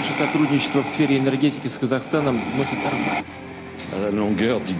Наше 0.00 0.14
сотрудничество 0.14 0.82
в 0.82 0.86
сфере 0.86 1.18
энергетики 1.18 1.68
с 1.68 1.76
Казахстаном 1.76 2.40
носит 2.56 2.78
размах. 2.90 3.22
La 3.92 4.10
longueur 4.10 4.58
du 4.60 4.72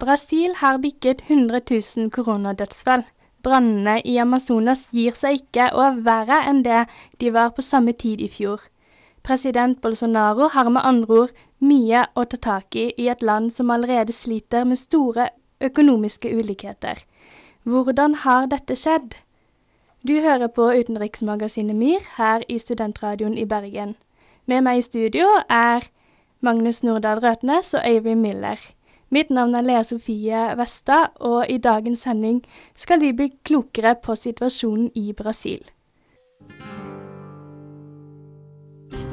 Brasil 0.00 0.54
har 0.56 0.78
bikket 0.78 1.20
100 1.20 1.46
000 1.96 2.10
koronadødsfall. 2.10 3.17
Brannene 3.42 4.00
i 4.04 4.16
Amazonas 4.18 4.86
gir 4.94 5.14
seg 5.14 5.42
ikke 5.42 5.68
og 5.74 5.84
er 5.84 6.00
verre 6.08 6.40
enn 6.50 6.64
det 6.66 6.86
de 7.22 7.30
var 7.34 7.54
på 7.54 7.62
samme 7.62 7.94
tid 7.94 8.20
i 8.20 8.28
fjor. 8.32 8.64
President 9.22 9.80
Bolsonaro 9.80 10.48
har 10.48 10.70
med 10.70 10.86
andre 10.88 11.20
ord 11.22 11.32
mye 11.60 12.06
å 12.16 12.24
ta 12.24 12.38
tak 12.40 12.76
i 12.78 12.88
i 12.96 13.08
et 13.12 13.22
land 13.22 13.52
som 13.52 13.70
allerede 13.70 14.14
sliter 14.14 14.64
med 14.64 14.80
store 14.80 15.28
økonomiske 15.60 16.30
ulikheter. 16.34 17.02
Hvordan 17.64 18.14
har 18.24 18.46
dette 18.46 18.76
skjedd? 18.78 19.14
Du 20.06 20.20
hører 20.22 20.48
på 20.48 20.70
utenriksmagasinet 20.72 21.76
MIR 21.76 22.04
her 22.16 22.44
i 22.48 22.58
Studentradioen 22.58 23.36
i 23.38 23.44
Bergen. 23.44 23.96
Med 24.46 24.62
meg 24.64 24.78
i 24.78 24.86
studio 24.86 25.26
er 25.50 25.90
Magnus 26.40 26.84
Nordahl 26.86 27.20
Røtnes 27.20 27.74
og 27.74 27.82
Avery 27.84 28.14
Miller. 28.14 28.58
Mitt 29.10 29.30
navn 29.30 29.54
er 29.56 29.64
Lea 29.64 29.82
Sofie 29.88 30.40
Westad, 30.58 31.16
og 31.24 31.46
i 31.48 31.56
dagens 31.58 32.04
sending 32.04 32.42
skal 32.76 33.00
vi 33.00 33.14
bli 33.16 33.30
klokere 33.44 33.94
på 34.04 34.16
situasjonen 34.18 34.90
i 34.94 35.12
Brasil. 35.16 35.62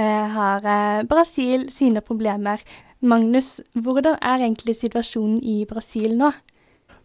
har 0.00 0.64
eh, 0.64 1.02
Brasil 1.08 1.68
sine 1.72 2.00
problemer. 2.00 2.62
Magnus, 3.02 3.60
hvordan 3.74 4.16
er 4.22 4.44
egentlig 4.46 4.76
situasjonen 4.78 5.40
i 5.42 5.64
Brasil 5.68 6.14
nå? 6.16 6.30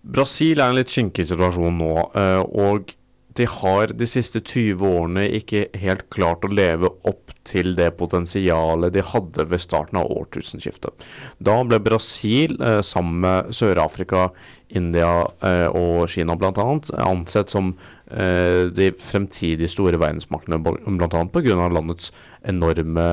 Brasil 0.07 0.61
er 0.61 0.71
en 0.71 0.77
litt 0.77 0.93
skinkig 0.93 1.25
situasjon 1.27 1.81
nå, 1.81 1.93
eh, 2.15 2.43
og 2.45 2.93
de 3.38 3.45
har 3.45 3.91
de 3.93 4.05
siste 4.09 4.39
20 4.41 4.81
årene 4.88 5.27
ikke 5.38 5.67
helt 5.77 6.07
klart 6.13 6.45
å 6.45 6.49
leve 6.49 6.89
opp 7.07 7.33
til 7.47 7.75
det 7.77 7.91
potensialet 7.99 8.95
de 8.95 9.03
hadde 9.05 9.45
ved 9.52 9.61
starten 9.61 9.99
av 10.02 10.09
årtusenskiftet. 10.11 11.05
Da 11.38 11.58
ble 11.67 11.80
Brasil, 11.83 12.58
eh, 12.61 12.81
sammen 12.81 13.21
med 13.23 13.52
Sør-Afrika, 13.55 14.30
India 14.69 15.11
eh, 15.45 15.67
og 15.69 16.09
Kina 16.11 16.35
bl.a., 16.35 16.65
ansett 17.05 17.53
som 17.53 17.75
eh, 18.09 18.65
de 18.73 18.89
fremtidige 18.99 19.69
store 19.71 20.02
verdensmaktene, 20.02 20.59
bl.a. 20.63 21.23
pga. 21.31 21.69
landets 21.77 22.11
enorme 22.43 23.08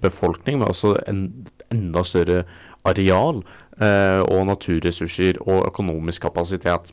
befolkning, 0.00 0.60
men 0.60 0.70
også 0.70 0.94
en 1.10 1.26
enda 1.74 2.04
større 2.06 2.44
areal 2.84 3.40
og 3.74 4.42
naturressurser 4.46 5.40
og 5.40 5.64
økonomisk 5.66 6.22
kapasitet. 6.22 6.92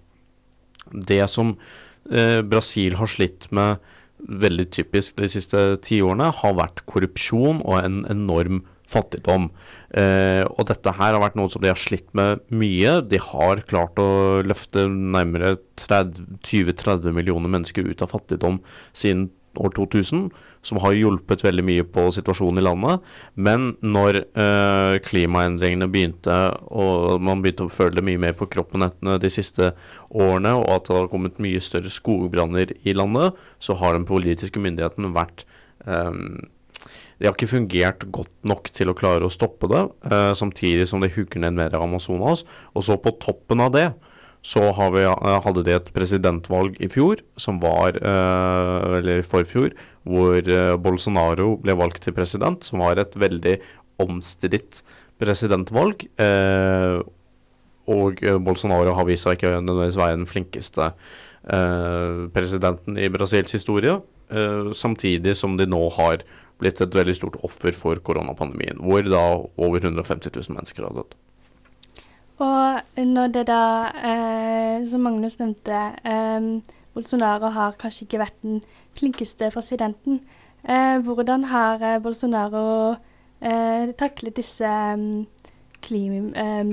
Det 0.90 1.19
som 1.30 1.52
eh, 2.12 2.42
Brasil 2.46 2.98
har 3.00 3.10
slitt 3.12 3.50
med 3.56 3.82
veldig 4.22 4.68
typisk 4.76 5.18
de 5.18 5.30
siste 5.32 5.64
tiårene, 5.86 6.30
har 6.42 6.58
vært 6.60 6.84
korrupsjon 6.90 7.64
og 7.66 7.80
en 7.82 8.04
enorm 8.12 8.62
fattigdom. 8.92 9.50
Eh, 9.98 10.44
og 10.46 10.68
dette 10.70 10.94
her 10.98 11.16
har 11.16 11.24
vært 11.24 11.38
noe 11.40 11.52
som 11.52 11.64
de 11.64 11.72
har 11.72 11.80
slitt 11.80 12.10
med 12.18 12.44
mye. 12.54 13.00
De 13.08 13.22
har 13.24 13.64
klart 13.70 14.00
å 14.02 14.42
løfte 14.46 14.88
nærmere 14.92 15.56
20-30 15.80 17.16
millioner 17.16 17.52
mennesker 17.52 17.88
ut 17.88 18.04
av 18.04 18.12
fattigdom 18.14 18.60
siden 18.92 19.30
år 19.59 19.73
2000, 19.75 20.29
som 20.62 20.79
har 20.84 20.95
hjulpet 20.95 21.44
veldig 21.44 21.66
mye 21.66 21.85
på 21.88 22.06
situasjonen 22.16 22.62
i 22.62 22.66
landet. 22.66 23.01
Men 23.35 23.73
når 23.81 24.22
eh, 24.23 25.00
klimaendringene 25.03 25.89
begynte, 25.91 26.38
og 26.72 27.22
man 27.23 27.44
begynte 27.44 27.67
å 27.67 27.73
føle 27.73 27.97
det 27.97 28.06
mye 28.07 28.22
mer 28.22 28.38
på 28.38 28.50
kroppen 28.51 28.88
de 29.22 29.34
siste 29.34 29.73
årene, 30.09 30.56
og 30.62 30.69
at 30.78 30.88
det 30.88 30.97
har 31.00 31.12
kommet 31.12 31.41
mye 31.44 31.62
større 31.63 31.91
skogbranner 31.91 32.75
i 32.84 32.95
landet, 32.95 33.38
så 33.59 33.78
har 33.81 33.97
den 33.97 34.07
politiske 34.09 34.62
myndigheten 34.63 35.12
vært 35.17 35.45
eh, 35.85 36.47
de 37.22 37.28
har 37.28 37.35
ikke 37.35 37.51
fungert 37.51 38.07
godt 38.09 38.33
nok 38.50 38.72
til 38.73 38.89
å 38.89 38.95
klare 38.97 39.28
å 39.28 39.33
stoppe 39.33 39.68
det, 39.69 39.81
eh, 40.09 40.31
samtidig 40.33 40.88
som 40.89 41.03
det 41.03 41.12
hugger 41.13 41.44
ned 41.44 41.53
mer 41.53 41.75
av 41.78 41.83
Amazonas. 41.85 42.41
Og 42.73 42.81
så 42.88 42.97
på 42.97 43.13
toppen 43.22 43.62
av 43.62 43.75
det, 43.75 43.91
så 44.41 44.62
vi, 44.74 45.03
eh, 45.06 45.41
hadde 45.46 45.63
de 45.63 45.75
et 45.75 45.91
presidentvalg 45.94 46.78
i 46.81 46.90
fjor, 46.90 47.22
som 47.38 47.59
var 47.62 47.94
eh, 47.94 48.97
Eller 48.97 49.22
i 49.22 49.25
forfjor, 49.25 49.75
hvor 50.03 50.41
eh, 50.41 50.75
Bolsonaro 50.81 51.57
ble 51.62 51.75
valgt 51.78 52.02
til 52.03 52.13
president, 52.13 52.63
som 52.66 52.81
var 52.81 52.97
et 52.97 53.13
veldig 53.13 53.59
omstridt 54.01 54.81
presidentvalg. 55.22 56.07
Og 57.91 58.22
Bolsonaro 58.41 58.96
har 58.97 59.06
vist 59.06 59.28
seg 59.28 59.38
ikke 59.38 59.51
nødvendigvis 59.59 60.00
være 60.00 60.18
den 60.18 60.25
flinkeste 60.25 60.88
presidenten 62.34 62.97
i 62.97 63.09
Brasils 63.13 63.53
historie. 63.53 64.00
samtidig 64.74 65.35
som 65.35 65.57
de 65.57 65.68
nå 65.68 65.90
har 65.94 66.24
blitt 66.57 66.81
et 66.81 66.96
veldig 66.96 67.16
stort 67.16 67.38
offer 67.44 67.72
for 67.74 67.96
koronapandemien, 67.96 68.81
hvor 68.81 69.03
da 69.03 69.46
over 69.57 69.78
150 69.78 70.31
000 70.34 70.56
mennesker 70.57 70.88
har 70.88 70.97
dødd. 70.97 71.13
Og 72.41 73.02
når 73.06 73.34
det 73.35 73.47
da, 73.52 73.63
eh, 74.02 74.88
som 74.90 75.03
Magnus 75.06 75.38
nevnte, 75.40 75.81
eh, 76.03 76.41
Bolsonaro 76.94 77.52
har 77.53 77.78
kanskje 77.79 78.07
ikke 78.07 78.22
vært 78.24 78.41
den 78.41 78.62
flinkeste 78.97 79.52
presidenten. 79.53 80.22
Eh, 80.68 80.97
hvordan 81.06 81.46
har 81.51 81.81
eh, 81.81 82.00
Bolsonaro 82.01 82.96
eh, 83.41 83.94
taklet 83.97 84.35
disse 84.35 84.66
um, 84.66 85.25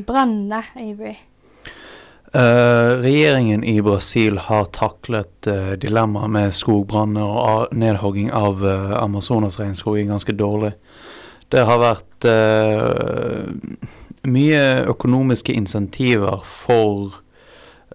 brannene, 0.04 0.62
Avery? 0.76 1.16
Eh, 2.34 2.90
regjeringen 3.00 3.64
i 3.64 3.80
Brasil 3.80 4.36
har 4.38 4.66
taklet 4.76 5.48
uh, 5.48 5.72
dilemmaet 5.80 6.30
med 6.30 6.52
skogbranner 6.52 7.24
og 7.24 7.72
nedhogging 7.72 8.28
av 8.32 8.60
uh, 8.60 8.98
Amazonas-regnskogen 9.00 10.12
ganske 10.12 10.36
dårlig. 10.36 10.74
Det 11.48 11.62
har 11.64 11.78
vært 11.80 12.26
eh, 12.28 13.46
mye 14.26 14.62
økonomiske 14.90 15.54
insentiver 15.54 16.42
for 16.44 17.18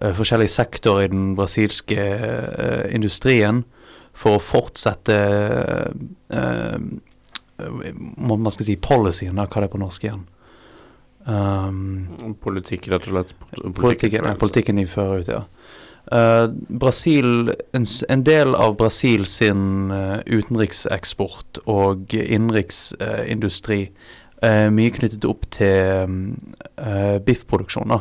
uh, 0.02 0.12
forskjellige 0.16 0.54
sektorer 0.54 1.08
i 1.08 1.12
den 1.12 1.32
brasilske 1.38 1.98
uh, 1.98 2.84
industrien 2.94 3.64
for 4.14 4.38
å 4.38 4.42
fortsette 4.42 5.18
uh, 6.34 6.78
Hva 7.54 8.36
man 8.36 8.50
skal 8.54 8.66
si 8.66 8.74
policyen, 8.82 9.36
da, 9.38 9.46
hva 9.46 9.62
det 9.62 9.68
er 9.68 9.72
på 9.74 9.78
norsk 9.78 10.06
igjen. 10.06 10.24
Um, 11.24 12.34
Politikk, 12.42 12.88
rett 12.92 13.06
og 13.08 13.14
slett. 13.14 13.34
Politikken, 13.78 14.26
ja, 14.26 14.34
politikken 14.36 14.80
de 14.80 14.86
fører 14.90 15.22
ut, 15.22 15.30
ja. 15.30 15.44
Uh, 16.12 16.50
Brasil, 16.68 17.54
en, 17.72 17.86
en 18.12 18.24
del 18.26 18.52
av 18.58 18.74
Brasil 18.76 19.24
sin 19.24 19.88
eh, 19.94 20.18
utenrikseksport 20.26 21.62
og 21.64 22.12
innenriksindustri 22.12 23.78
er 24.44 24.74
mye 24.74 24.92
knyttet 24.94 25.24
opp 25.28 25.46
til 25.54 26.16
eh, 26.76 27.16
biffproduksjon. 27.24 27.94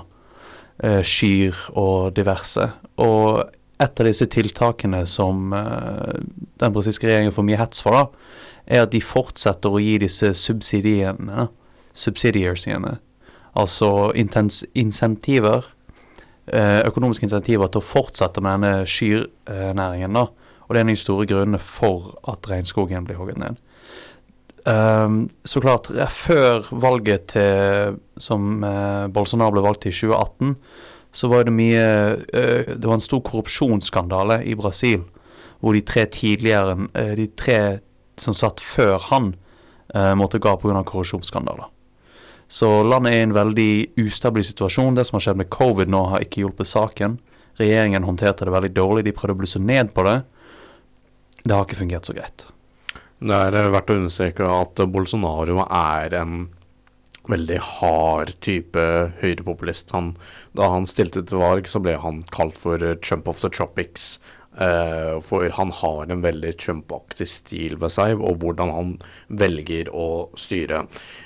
Eh, 0.83 1.03
skyr 1.05 1.53
og 1.77 2.15
diverse. 2.17 2.65
Og 2.99 3.43
et 3.83 3.99
av 4.01 4.07
disse 4.07 4.25
tiltakene 4.31 5.03
som 5.07 5.53
eh, 5.53 6.17
den 6.59 6.73
brasilianske 6.73 7.07
regjeringen 7.07 7.35
får 7.35 7.45
mye 7.45 7.59
hets 7.61 7.83
for, 7.85 7.95
da, 7.95 8.33
er 8.65 8.83
at 8.83 8.91
de 8.91 8.99
fortsetter 9.03 9.69
å 9.71 9.81
gi 9.81 9.99
disse 10.01 10.31
subsidiene, 10.39 11.47
subsidiarsene, 11.93 12.97
altså 13.59 14.09
intens, 14.17 14.63
insentiver, 14.73 15.69
eh, 16.47 16.81
økonomiske 16.87 17.29
insentiver 17.29 17.69
til 17.69 17.83
å 17.83 17.89
fortsette 17.93 18.41
med 18.41 18.57
denne 18.57 18.87
skyrnæringen. 18.89 20.19
da. 20.19 20.27
Og 20.63 20.73
det 20.73 20.79
er 20.79 20.87
en 20.87 20.89
av 20.89 20.95
de 20.95 21.05
store 21.05 21.27
grunnene 21.29 21.59
for 21.59 22.17
at 22.27 22.49
regnskogen 22.49 23.05
blir 23.05 23.21
hogget 23.21 23.37
ned. 23.37 23.61
Ehm, 24.65 25.29
så 25.43 25.61
klart, 25.61 25.89
eh, 25.91 26.07
før 26.07 26.67
valget 26.71 27.27
til, 27.33 27.97
som 28.17 28.63
uh, 28.63 29.07
Bolsonaro 29.11 29.51
ble 29.51 29.63
valgt 29.65 29.87
i 29.89 29.91
2018, 29.91 30.55
så 31.13 31.29
var 31.29 31.43
det 31.43 31.53
mye 31.53 31.83
uh, 32.23 32.71
Det 32.71 32.85
var 32.87 32.95
en 32.95 33.03
stor 33.03 33.21
korrupsjonsskandale 33.21 34.43
i 34.45 34.55
Brasil. 34.55 35.03
hvor 35.59 35.73
de 35.73 35.81
tre 35.81 36.05
tidligere, 36.05 36.75
uh, 36.75 37.15
de 37.15 37.27
tre 37.27 37.79
som 38.17 38.33
satt 38.33 38.59
før 38.59 38.99
han, 39.09 39.35
måtte 39.93 40.39
gå 40.39 40.49
pga. 40.57 40.83
korrupsjonsskandaler. 40.83 41.67
Så 42.49 42.83
landet 42.83 43.13
er 43.13 43.17
i 43.17 43.25
en 43.27 43.33
veldig 43.33 43.87
ustabil 43.97 44.43
situasjon. 44.43 44.95
Det 44.95 45.05
som 45.05 45.15
har 45.15 45.21
skjedd 45.21 45.37
med 45.37 45.49
covid 45.49 45.89
nå, 45.89 46.03
har 46.09 46.23
ikke 46.25 46.41
hjulpet 46.41 46.67
saken. 46.67 47.19
Regjeringen 47.59 48.03
håndterte 48.03 48.45
det 48.45 48.53
veldig 48.53 48.73
dårlig. 48.73 49.05
De 49.05 49.13
prøvde 49.13 49.35
å 49.35 49.41
blusse 49.43 49.61
ned 49.61 49.93
på 49.93 50.05
det. 50.07 50.23
Det 51.43 51.53
har 51.53 51.65
ikke 51.65 51.81
fungert 51.83 52.09
så 52.09 52.13
greit. 52.17 52.47
Det 53.23 53.39
er 53.47 53.55
eh, 53.55 53.71
verdt 53.71 53.93
å 53.93 53.97
understreke 54.01 54.51
at 54.51 54.83
Bolsonaro 54.91 55.63
er 55.63 56.15
en 56.19 56.45
veldig 57.31 57.59
hard 57.63 58.33
type 58.43 58.83
høyrepopulist. 59.21 59.93
Han, 59.95 60.13
da 60.57 60.67
han 60.73 60.87
stilte 60.89 61.23
til 61.23 61.39
valg, 61.39 61.69
så 61.71 61.79
ble 61.83 61.95
han 62.03 62.23
kalt 62.35 62.59
for 62.59 62.83
eh, 62.83 62.97
Trump 62.99 63.29
of 63.31 63.39
the 63.43 63.51
Tropics. 63.53 64.17
Uh, 64.53 65.17
for 65.25 65.49
han 65.49 65.71
har 65.73 66.11
en 66.13 66.19
veldig 66.21 66.51
Trump-aktig 66.61 67.25
stil 67.25 67.73
ved 67.81 67.89
seg, 67.89 68.19
og 68.21 68.43
hvordan 68.43 68.69
han 68.69 68.91
velger 69.41 69.89
å 69.89 70.29
styre. 70.37 70.83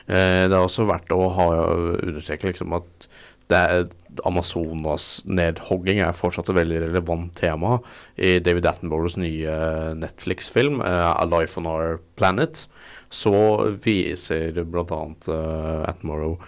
Uh, 0.07 0.47
det 0.47 0.55
er 0.55 0.61
også 0.61 0.85
verdt 0.87 1.11
å 1.11 1.25
ha 1.35 1.47
understreke 1.67 2.47
liksom, 2.47 2.77
at 2.77 3.09
det 3.51 3.57
er 3.57 3.87
Amazonas-nedhogging 4.25 5.99
er 6.01 6.15
fortsatt 6.17 6.49
et 6.49 6.57
veldig 6.57 6.79
relevant 6.87 7.33
tema 7.37 7.77
i 8.17 8.37
David 8.43 8.65
Attenboroughs 8.69 9.17
nye 9.19 9.57
Netflix-film, 9.99 10.81
uh, 10.81 11.13
'A 11.13 11.25
Life 11.29 11.59
on 11.59 11.69
Our 11.69 11.99
Planet'. 12.17 12.67
Så 13.13 13.31
viser 13.85 14.57
bl.a. 14.67 15.01
Uh, 15.29 15.83
Attenborough 15.87 16.41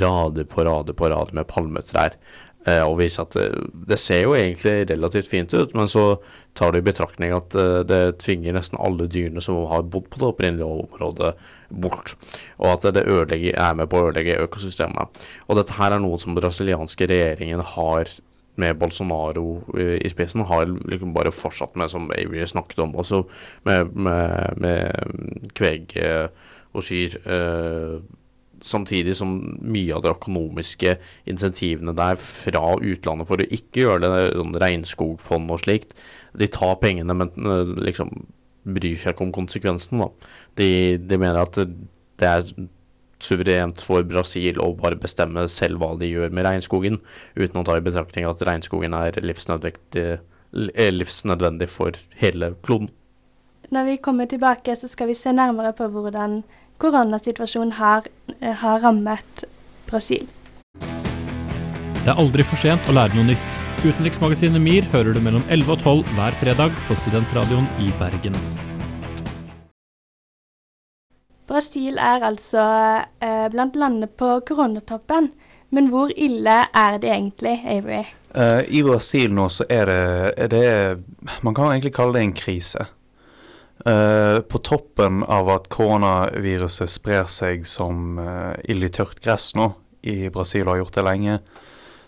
rader 0.00 0.48
på 0.50 0.64
rader 0.66 0.96
på 0.96 1.10
rader 1.12 1.36
med 1.36 1.46
palmetrær. 1.46 2.16
Uh, 2.64 2.80
og 2.86 2.96
viser 3.02 3.26
at 3.26 3.34
det, 3.36 3.48
det, 3.90 3.98
ser 4.00 4.22
jo 4.22 4.32
egentlig 4.38 4.86
relativt 4.88 5.28
fint 5.28 5.52
ut, 5.52 5.74
men 5.76 5.90
så 5.90 6.16
tar 6.56 6.72
du 6.72 6.78
i 6.78 6.86
betraktning 6.86 7.34
at 7.36 7.52
uh, 7.60 7.82
det 7.84 8.16
tvinger 8.24 8.56
nesten 8.56 8.80
alle 8.80 9.04
dyrene 9.10 9.42
som 9.44 9.66
har 9.68 9.84
bodd 9.84 10.08
på 10.08 10.22
det 10.22 10.30
opprinnelige 10.30 10.68
området, 10.86 11.34
bort. 11.74 12.14
Og 12.62 12.70
at 12.70 12.86
det 12.94 13.02
er 13.04 13.76
med 13.76 13.88
på 13.90 13.98
å 13.98 14.08
ødelegge 14.08 14.38
økosystemet. 14.46 15.20
Og 15.48 15.58
dette 15.58 15.76
her 15.76 15.92
er 15.92 16.00
noe 16.00 16.20
som 16.20 16.32
den 16.32 16.40
brasilianske 16.40 17.08
regjeringen 17.10 17.64
har 17.74 18.08
med 18.62 18.78
Bolsonaro 18.78 19.64
i 19.74 20.08
spissen, 20.12 20.44
har 20.46 20.68
liksom 20.70 21.10
bare 21.16 21.34
fortsatt 21.34 21.74
med, 21.74 21.90
som 21.90 22.06
Avery 22.14 22.46
snakket 22.46 22.84
om 22.84 22.94
også, 23.02 23.24
med, 23.66 23.90
med, 23.98 24.60
med 24.62 25.48
kveg 25.58 25.96
og 25.98 26.86
kyr 26.86 27.18
samtidig 28.64 29.16
som 29.18 29.34
mye 29.60 29.94
av 29.96 30.04
de 30.04 30.12
økonomiske 30.14 30.96
insentivene 31.30 31.94
der 31.96 32.20
fra 32.20 32.74
utlandet 32.80 33.28
for 33.28 33.42
å 33.42 33.48
ikke 33.48 33.84
gjøre 33.84 34.04
det, 34.04 34.22
sånn 34.38 34.56
regnskogfond 34.62 35.52
og 35.54 35.62
slikt, 35.64 35.94
de 36.34 36.48
tar 36.50 36.78
pengene, 36.82 37.16
men 37.16 37.30
liksom 37.84 38.12
bryr 38.64 38.96
seg 38.96 39.14
ikke 39.14 39.26
om 39.26 39.34
konsekvensen. 39.34 40.00
da. 40.00 40.30
De, 40.58 40.70
de 40.98 41.20
mener 41.20 41.42
at 41.42 41.58
det, 41.60 41.68
er 42.24 42.46
suverent 43.24 43.80
for 43.80 44.04
Brasil 44.08 44.58
å 44.60 44.72
bare 44.76 44.98
bestemme 45.00 45.46
selv 45.52 45.80
hva 45.80 45.94
de 46.00 46.10
gjør 46.10 46.34
med 46.34 46.46
regnskogen, 46.48 47.00
uten 47.36 47.60
å 47.60 47.64
ta 47.66 47.78
i 47.78 47.84
betraktning 47.84 48.28
at 48.28 48.42
regnskogen 48.44 48.96
er 48.96 49.16
livsnødvendig, 49.24 50.18
livsnødvendig 50.98 51.70
for 51.72 51.96
hele 52.20 52.54
kloden. 52.64 52.90
Når 53.72 53.88
vi 53.88 53.96
kommer 54.04 54.28
tilbake, 54.28 54.76
så 54.76 54.90
skal 54.90 55.08
vi 55.08 55.16
se 55.18 55.32
nærmere 55.32 55.72
på 55.76 55.88
hvordan 55.88 56.42
koronasituasjonen 56.78 57.72
har, 57.72 58.08
eh, 58.40 58.52
har 58.52 58.80
rammet 58.80 59.44
Brasil. 59.86 60.26
Det 62.04 62.12
er 62.12 62.20
aldri 62.20 62.44
for 62.44 62.60
sent 62.60 62.84
å 62.90 62.92
lære 62.92 63.14
noe 63.16 63.30
nytt. 63.32 63.54
Utenriksmagasinet 63.84 64.60
MIR 64.60 64.84
hører 64.92 65.14
du 65.14 65.20
mellom 65.20 65.42
11 65.48 65.72
og 65.72 65.78
12 65.78 66.04
hver 66.16 66.36
fredag 66.36 66.72
på 66.88 66.96
Studentradioen 66.96 67.66
i 67.80 67.90
Bergen. 67.98 68.36
Brasil 71.48 71.98
er 72.00 72.24
altså 72.24 72.64
eh, 73.20 73.48
blant 73.52 73.76
landene 73.76 74.08
på 74.08 74.40
koronatoppen. 74.48 75.30
Men 75.74 75.88
hvor 75.90 76.12
ille 76.16 76.58
er 76.70 76.98
det 77.02 77.10
egentlig, 77.10 77.56
Avery? 77.66 78.04
Uh, 78.34 78.62
I 78.68 78.82
Brasil 78.82 79.32
nå 79.34 79.48
så 79.50 79.66
er 79.70 79.88
det, 79.90 80.34
er 80.36 80.48
det, 80.52 80.64
Man 81.42 81.54
kan 81.54 81.72
egentlig 81.72 81.94
kalle 81.94 82.14
det 82.18 82.22
en 82.22 82.36
krise. 82.36 82.86
Uh, 83.84 84.40
på 84.40 84.58
toppen 84.64 85.20
av 85.28 85.50
at 85.52 85.66
koronaviruset 85.68 86.88
sprer 86.88 87.26
seg 87.28 87.66
som 87.68 88.16
uh, 88.16 88.56
ild 88.64 88.86
i 88.86 88.88
tørt 88.88 89.18
gress 89.20 89.50
nå 89.52 89.74
i 90.08 90.30
Brasil 90.32 90.64
og 90.64 90.70
har 90.70 90.80
gjort 90.80 90.96
det 90.96 91.04
lenge, 91.04 91.34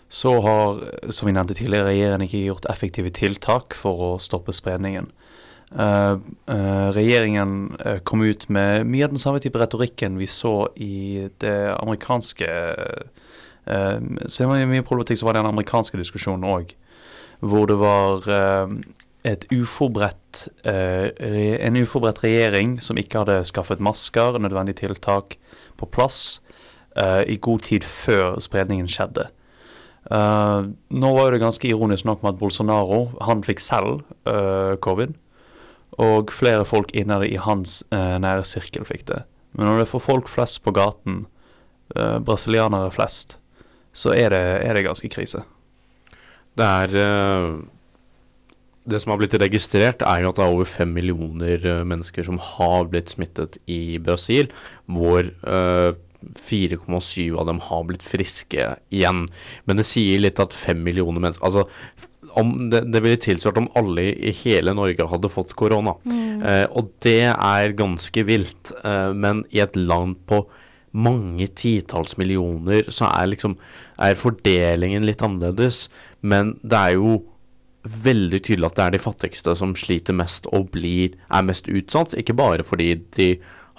så 0.09 0.31
har, 0.41 0.81
som 1.13 1.29
vi 1.29 1.35
nevnte 1.35 1.53
tidligere, 1.59 1.91
regjeringen 1.91 2.25
ikke 2.25 2.41
gjort 2.47 2.65
effektive 2.73 3.13
tiltak 3.13 3.77
for 3.77 4.01
å 4.07 4.09
stoppe 4.17 4.55
spredningen. 4.57 5.11
Uh, 5.69 6.17
regjeringen 6.95 7.75
kom 8.07 8.25
ut 8.25 8.47
med 8.49 8.87
mye 8.89 9.05
av 9.05 9.13
den 9.13 9.21
samme 9.21 9.41
type 9.43 9.61
retorikken 9.61 10.17
vi 10.17 10.25
så 10.31 10.71
i 10.79 11.27
det 11.43 11.57
amerikanske 11.75 12.47
Så 13.67 14.37
det 14.39 14.47
var 14.47 14.61
mye 14.71 14.85
problematikk 14.87 15.19
så 15.19 15.27
var 15.27 15.35
den 15.35 15.49
amerikanske 15.49 15.99
diskusjonen 15.99 16.47
òg, 16.47 16.71
hvor 17.43 17.67
det 17.67 17.75
var 17.81 18.29
uforberedt, 19.51 20.47
eh, 20.63 21.65
en 21.67 21.75
uforberedt 21.75 22.23
regjering 22.23 22.77
som 22.81 22.97
ikke 22.97 23.23
hadde 23.23 23.41
skaffet 23.49 23.81
masker, 23.83 24.39
nødvendige 24.39 24.83
tiltak, 24.83 25.37
på 25.77 25.85
plass 25.85 26.39
eh, 26.95 27.23
i 27.27 27.37
god 27.37 27.65
tid 27.67 27.83
før 27.83 28.39
spredningen 28.39 28.87
skjedde. 28.87 29.29
Uh, 30.07 30.71
nå 30.87 31.09
var 31.17 31.33
det 31.33 31.41
ganske 31.41 31.67
ironisk 31.67 32.05
nok 32.07 32.21
med 32.23 32.35
at 32.35 32.39
Bolsonaro 32.39 32.99
han 33.27 33.41
fikk 33.43 33.59
selv 33.59 34.05
uh, 34.23 34.79
covid. 34.79 35.11
Og 35.99 36.31
flere 36.31 36.63
folk 36.67 36.93
innad 36.95 37.25
i 37.27 37.35
hans 37.41 37.81
uh, 37.91 38.15
nære 38.21 38.45
sirkel 38.47 38.87
fikk 38.87 39.03
det. 39.09 39.25
Men 39.51 39.67
når 39.67 39.81
det 39.81 39.87
er 39.87 39.91
for 39.91 40.05
folk 40.05 40.29
flest 40.31 40.61
på 40.63 40.71
gaten, 40.75 41.25
brasilianere 41.95 42.91
flest, 42.91 43.37
så 43.95 44.11
er 44.11 44.33
det, 44.33 44.41
er 44.67 44.75
det 44.75 44.83
ganske 44.83 45.07
krise. 45.09 45.39
Det 46.59 46.65
er 46.67 46.91
det 48.87 49.01
som 49.03 49.13
har 49.13 49.21
blitt 49.21 49.37
registrert, 49.37 50.03
er 50.05 50.23
jo 50.23 50.31
at 50.31 50.39
det 50.39 50.45
er 50.45 50.55
over 50.55 50.67
fem 50.69 50.91
millioner 50.95 51.63
uh, 51.67 51.85
mennesker 51.87 52.25
som 52.27 52.39
har 52.41 52.87
blitt 52.91 53.13
smittet 53.13 53.59
i 53.67 53.97
Brasil, 54.03 54.51
hvor 54.87 55.27
uh, 55.43 55.91
4,7 56.35 57.37
av 57.37 57.45
dem 57.47 57.59
har 57.61 57.83
blitt 57.87 58.05
friske 58.05 58.69
igjen. 58.93 59.25
Men 59.65 59.79
det 59.79 59.87
sier 59.87 60.21
litt 60.21 60.41
at 60.41 60.55
fem 60.55 60.79
millioner 60.83 61.21
mennesker 61.23 61.47
Altså, 61.47 61.67
det, 62.71 62.83
det, 62.91 63.01
ville 63.01 63.21
tilsvart 63.21 63.59
om 63.61 63.69
alle 63.77 64.09
i 64.13 64.33
hele 64.43 64.73
Norge 64.77 65.07
hadde 65.09 65.31
fått 65.31 65.55
korona. 65.57 65.95
Mm. 66.05 66.43
Eh, 66.43 66.65
og 66.77 66.91
det 67.05 67.31
er 67.31 67.77
ganske 67.77 68.25
vilt. 68.27 68.73
Eh, 68.83 69.13
men 69.13 69.45
i 69.53 69.61
et 69.63 69.77
land 69.77 70.19
på 70.29 70.43
mange 70.97 71.47
titalls 71.57 72.17
millioner, 72.17 72.87
så 72.93 73.09
er 73.11 73.31
liksom 73.31 73.57
er 74.01 74.17
fordelingen 74.17 75.05
litt 75.07 75.23
annerledes. 75.25 75.87
Men 76.21 76.55
det 76.63 76.77
er 76.77 76.97
jo 76.97 77.17
veldig 77.87 78.41
tydelig 78.43 78.69
at 78.69 78.77
det 78.79 78.85
er 78.85 78.95
de 78.95 79.03
fattigste 79.03 79.55
som 79.59 79.75
sliter 79.77 80.15
mest 80.17 80.49
og 80.55 80.69
blir, 80.73 81.15
er 81.31 81.47
mest 81.47 81.69
utsatt. 81.71 82.15
Ikke 82.19 82.35
bare 82.37 82.65
fordi 82.67 82.93
de 83.17 83.29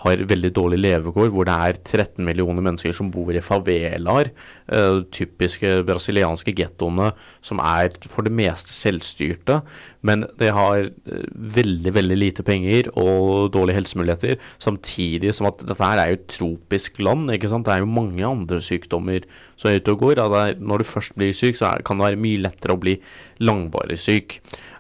har 0.02 0.22
veldig 0.30 0.50
dårlig 0.54 0.78
levekår, 0.80 1.30
hvor 1.34 1.48
det 1.48 1.54
er 1.54 1.78
13 1.80 2.22
millioner 2.26 2.62
mennesker 2.64 2.94
som 2.94 3.10
bor 3.10 3.34
i 3.34 3.42
favelaer, 3.42 4.30
uh, 4.70 5.00
typiske 5.14 5.80
brasilianske 5.88 6.54
gettoene, 6.58 7.10
som 7.42 7.62
er 7.64 7.90
for 8.06 8.26
det 8.26 8.34
meste 8.34 8.74
selvstyrte, 8.74 9.60
men 10.06 10.26
de 10.38 10.52
har 10.54 10.86
uh, 10.86 11.26
veldig, 11.58 11.94
veldig 11.98 12.20
lite 12.20 12.46
penger 12.46 12.92
og 12.94 13.50
dårlige 13.56 13.80
helsemuligheter, 13.80 14.38
samtidig 14.62 15.34
som 15.34 15.50
at 15.50 15.66
dette 15.66 15.82
her 15.82 16.02
er 16.02 16.12
jo 16.12 16.20
et 16.20 16.30
tropisk 16.38 17.02
land, 17.02 17.28
ikke 17.34 17.50
sant. 17.50 17.66
Det 17.66 17.74
er 17.74 17.82
jo 17.82 17.90
mange 17.90 18.24
andre 18.26 18.62
sykdommer 18.62 19.26
som 19.58 19.72
er 19.72 19.82
ute 19.82 19.94
og 19.94 20.06
går. 20.06 20.22
Er, 20.22 20.58
når 20.62 20.82
du 20.82 20.90
først 20.92 21.18
blir 21.18 21.34
syk, 21.34 21.58
så 21.58 21.72
er, 21.72 21.86
kan 21.86 21.98
det 21.98 22.12
være 22.12 22.22
mye 22.22 22.42
lettere 22.46 22.76
å 22.76 22.80
bli 22.80 22.98
langvarig 23.42 23.98
syk. 24.00 24.38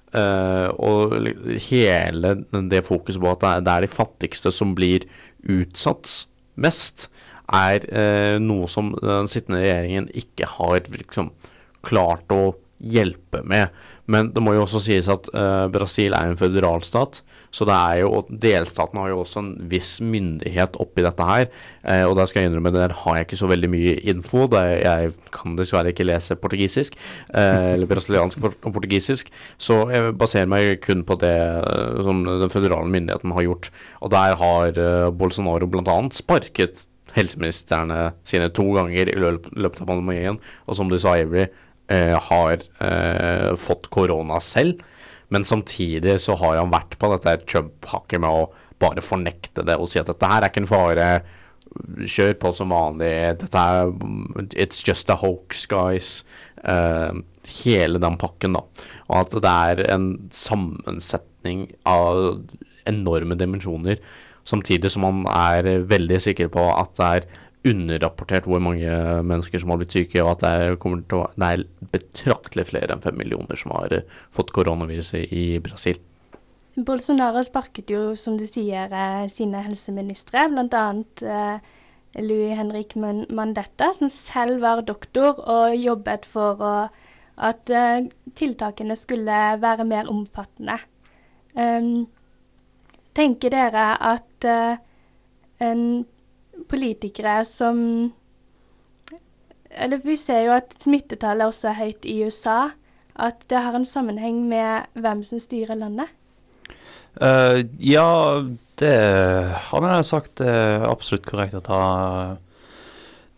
Uh, 0.08 0.72
og 0.80 1.12
hele 1.68 2.30
det 2.70 2.80
fokuset 2.86 3.20
på 3.20 3.32
at 3.34 3.42
det 3.60 3.72
er, 3.72 3.84
de 3.84 3.90
fattigste 3.92 4.52
som 4.54 4.72
blir 4.78 5.04
utsatt 5.44 6.24
mest, 6.56 7.10
er 7.52 7.84
uh, 7.92 8.36
noe 8.40 8.68
som 8.72 8.94
den 8.96 9.28
sittende 9.28 9.60
regjeringen 9.62 10.08
ikke 10.16 10.48
har 10.56 10.80
liksom, 10.96 11.32
klart 11.84 12.32
å 12.32 12.56
hjelpe 12.78 13.42
med. 13.48 13.68
Men 14.08 14.30
det 14.32 14.42
må 14.44 14.54
jo 14.56 14.64
også 14.64 14.80
sies 14.82 15.08
at 15.12 15.28
uh, 15.34 15.66
Brasil 15.72 16.14
er 16.16 16.30
en 16.30 16.38
føderalstat, 16.40 17.20
så 17.52 17.66
det 17.68 17.76
er 17.76 18.00
jo, 18.02 18.22
delstaten 18.28 19.00
har 19.00 19.12
jo 19.12 19.20
også 19.22 19.42
en 19.42 19.50
viss 19.68 19.98
myndighet 20.04 20.78
oppi 20.80 21.04
dette 21.04 21.28
her. 21.28 21.46
Uh, 21.84 22.04
og 22.08 22.16
der 22.18 22.30
skal 22.30 22.42
jeg 22.42 22.50
innrømme, 22.50 22.72
der 22.74 22.96
har 23.02 23.18
jeg 23.18 23.28
ikke 23.28 23.40
så 23.42 23.50
veldig 23.52 23.70
mye 23.72 23.94
info. 24.08 24.46
Jeg 24.56 25.12
kan 25.34 25.56
dessverre 25.60 25.92
ikke 25.92 26.08
lese 26.08 26.38
portugisisk, 26.40 26.96
uh, 27.34 27.74
eller 27.74 27.90
brasiliansk 27.90 28.48
og 28.48 28.68
portugisisk. 28.72 29.32
Så 29.60 29.82
jeg 29.92 30.16
baserer 30.18 30.48
meg 30.50 30.78
kun 30.84 31.04
på 31.08 31.18
det 31.20 31.36
som 32.06 32.24
den 32.24 32.52
føderale 32.52 32.88
myndigheten 32.88 33.36
har 33.36 33.48
gjort. 33.48 33.72
Og 34.00 34.12
der 34.14 34.38
har 34.40 34.84
Bolsonaro 35.18 35.68
bl.a. 35.68 35.98
sparket 36.16 36.88
helseministrene 37.16 38.12
sine 38.26 38.48
to 38.54 38.66
ganger 38.76 39.10
i 39.10 39.16
løpet 39.20 39.82
av 39.82 39.88
pandemien. 39.88 40.38
Og 40.66 40.78
som 40.78 40.90
du 40.90 40.98
sa, 41.00 41.16
Avery, 41.18 41.48
har 41.88 42.58
eh, 42.84 43.54
fått 43.56 43.88
korona 43.94 44.40
selv. 44.44 44.82
Men 45.28 45.44
samtidig 45.44 46.18
så 46.20 46.36
har 46.40 46.56
han 46.56 46.72
vært 46.72 46.96
på 47.00 47.10
dette 47.12 47.36
Trump-hakket 47.48 48.22
med 48.24 48.32
å 48.32 48.46
bare 48.80 49.04
fornekte 49.04 49.64
det 49.66 49.76
og 49.76 49.90
si 49.90 50.00
at 50.00 50.08
dette 50.08 50.30
her 50.30 50.44
er 50.44 50.52
ikke 50.52 50.62
en 50.64 50.70
fare. 50.70 51.08
Kjør 52.08 52.36
på 52.40 52.52
som 52.56 52.72
vanlig. 52.72 53.12
Dette 53.42 53.64
er 53.64 53.90
It's 54.56 54.80
just 54.86 55.10
a 55.12 55.18
hoax, 55.20 55.66
guys. 55.68 56.22
Uh, 56.64 57.20
hele 57.62 58.00
den 58.00 58.16
pakken, 58.20 58.56
da. 58.56 58.64
Og 59.10 59.18
at 59.20 59.36
det 59.44 59.52
er 59.72 59.84
en 59.92 60.08
sammensetning 60.34 61.66
av 61.88 62.40
enorme 62.88 63.36
dimensjoner. 63.38 64.00
Samtidig 64.48 64.94
som 64.94 65.04
man 65.04 65.26
er 65.28 65.84
veldig 65.90 66.22
sikker 66.24 66.48
på 66.52 66.64
at 66.72 66.96
det 66.96 67.10
er 67.18 67.28
underrapportert 67.68 68.48
hvor 68.48 68.62
mange 68.62 68.90
mennesker 69.26 69.62
som 69.62 69.72
har 69.72 69.80
blitt 69.80 69.96
syke, 69.96 70.22
og 70.24 70.36
at 70.36 70.44
det 70.44 70.76
å, 70.78 71.24
det 71.36 71.48
er 71.48 71.64
betraktelig 71.94 72.68
flere 72.70 72.94
enn 72.94 73.04
fem 73.04 73.18
millioner 73.18 73.58
som 73.58 73.74
har 73.76 74.00
fått 74.34 74.54
koronaviruset 74.56 75.32
i 75.34 75.46
Brasil. 75.64 76.00
Bolsonaro 76.86 77.42
sparket 77.42 77.90
jo, 77.90 78.14
som 78.14 78.36
du 78.38 78.46
sier, 78.46 78.92
eh, 78.92 79.26
sine 79.32 79.62
helseministre, 79.64 80.46
bl.a. 80.52 80.84
Eh, 81.22 81.58
Louis 82.22 82.54
Henrik 82.56 82.94
Mandetta, 82.96 83.92
som 83.94 84.08
selv 84.08 84.62
var 84.62 84.82
doktor 84.82 85.40
og 85.42 85.74
jobbet 85.76 86.24
for 86.26 86.62
å, 86.62 86.74
at 87.36 87.70
eh, 87.70 88.06
tiltakene 88.38 88.96
skulle 88.96 89.40
være 89.60 89.86
mer 89.86 90.10
omfattende. 90.10 90.78
Um, 91.58 92.06
tenker 93.16 93.50
dere 93.50 93.90
at 93.98 94.46
en 95.58 95.82
politikere 96.68 97.42
som 97.48 98.12
Eller 99.70 100.00
vi 100.00 100.16
ser 100.16 100.46
jo 100.46 100.52
at 100.56 100.72
smittetallet 100.80 101.50
også 101.50 101.68
er 101.68 101.80
høyt 101.82 102.06
i 102.08 102.22
USA. 102.24 102.70
At 103.18 103.42
det 103.50 103.60
har 103.60 103.74
en 103.76 103.84
sammenheng 103.84 104.46
med 104.48 104.88
hvem 104.94 105.20
som 105.26 105.40
styrer 105.42 105.76
landet? 105.76 106.08
Uh, 107.18 107.66
ja, 107.82 108.40
det 108.78 108.94
hadde 109.68 109.90
jeg 109.90 110.06
sagt 110.06 110.42
er 110.44 110.86
absolutt 110.86 111.26
korrekt 111.26 111.56
at. 111.58 112.38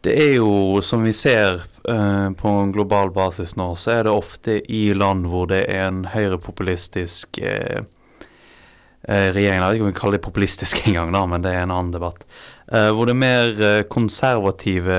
Det 0.05 0.15
er 0.17 0.35
jo, 0.39 0.81
som 0.85 1.03
vi 1.05 1.13
ser 1.17 1.63
uh, 1.89 2.29
på 2.37 2.53
en 2.63 2.73
global 2.73 3.13
basis 3.13 3.57
nå, 3.57 3.73
så 3.77 3.99
er 3.99 4.05
det 4.07 4.13
ofte 4.13 4.61
i 4.73 4.91
land 4.97 5.27
hvor 5.29 5.49
det 5.51 5.65
er 5.69 5.89
en 5.89 6.05
høyrepopulistisk 6.13 7.41
uh, 7.41 7.83
regjering. 9.09 9.61
Jeg 9.61 9.67
vet 9.67 9.79
ikke 9.79 9.89
om 9.89 9.93
vi 9.93 9.99
kaller 10.01 10.19
det 10.19 10.29
populistisk 10.29 10.83
engang, 10.89 11.13
men 11.33 11.45
det 11.45 11.53
er 11.53 11.65
en 11.65 11.75
annen 11.75 11.93
debatt. 11.97 12.25
Uh, 12.71 12.91
hvor 12.95 13.09
det 13.09 13.17
er 13.17 13.23
mer 13.25 13.63
konservative, 13.91 14.99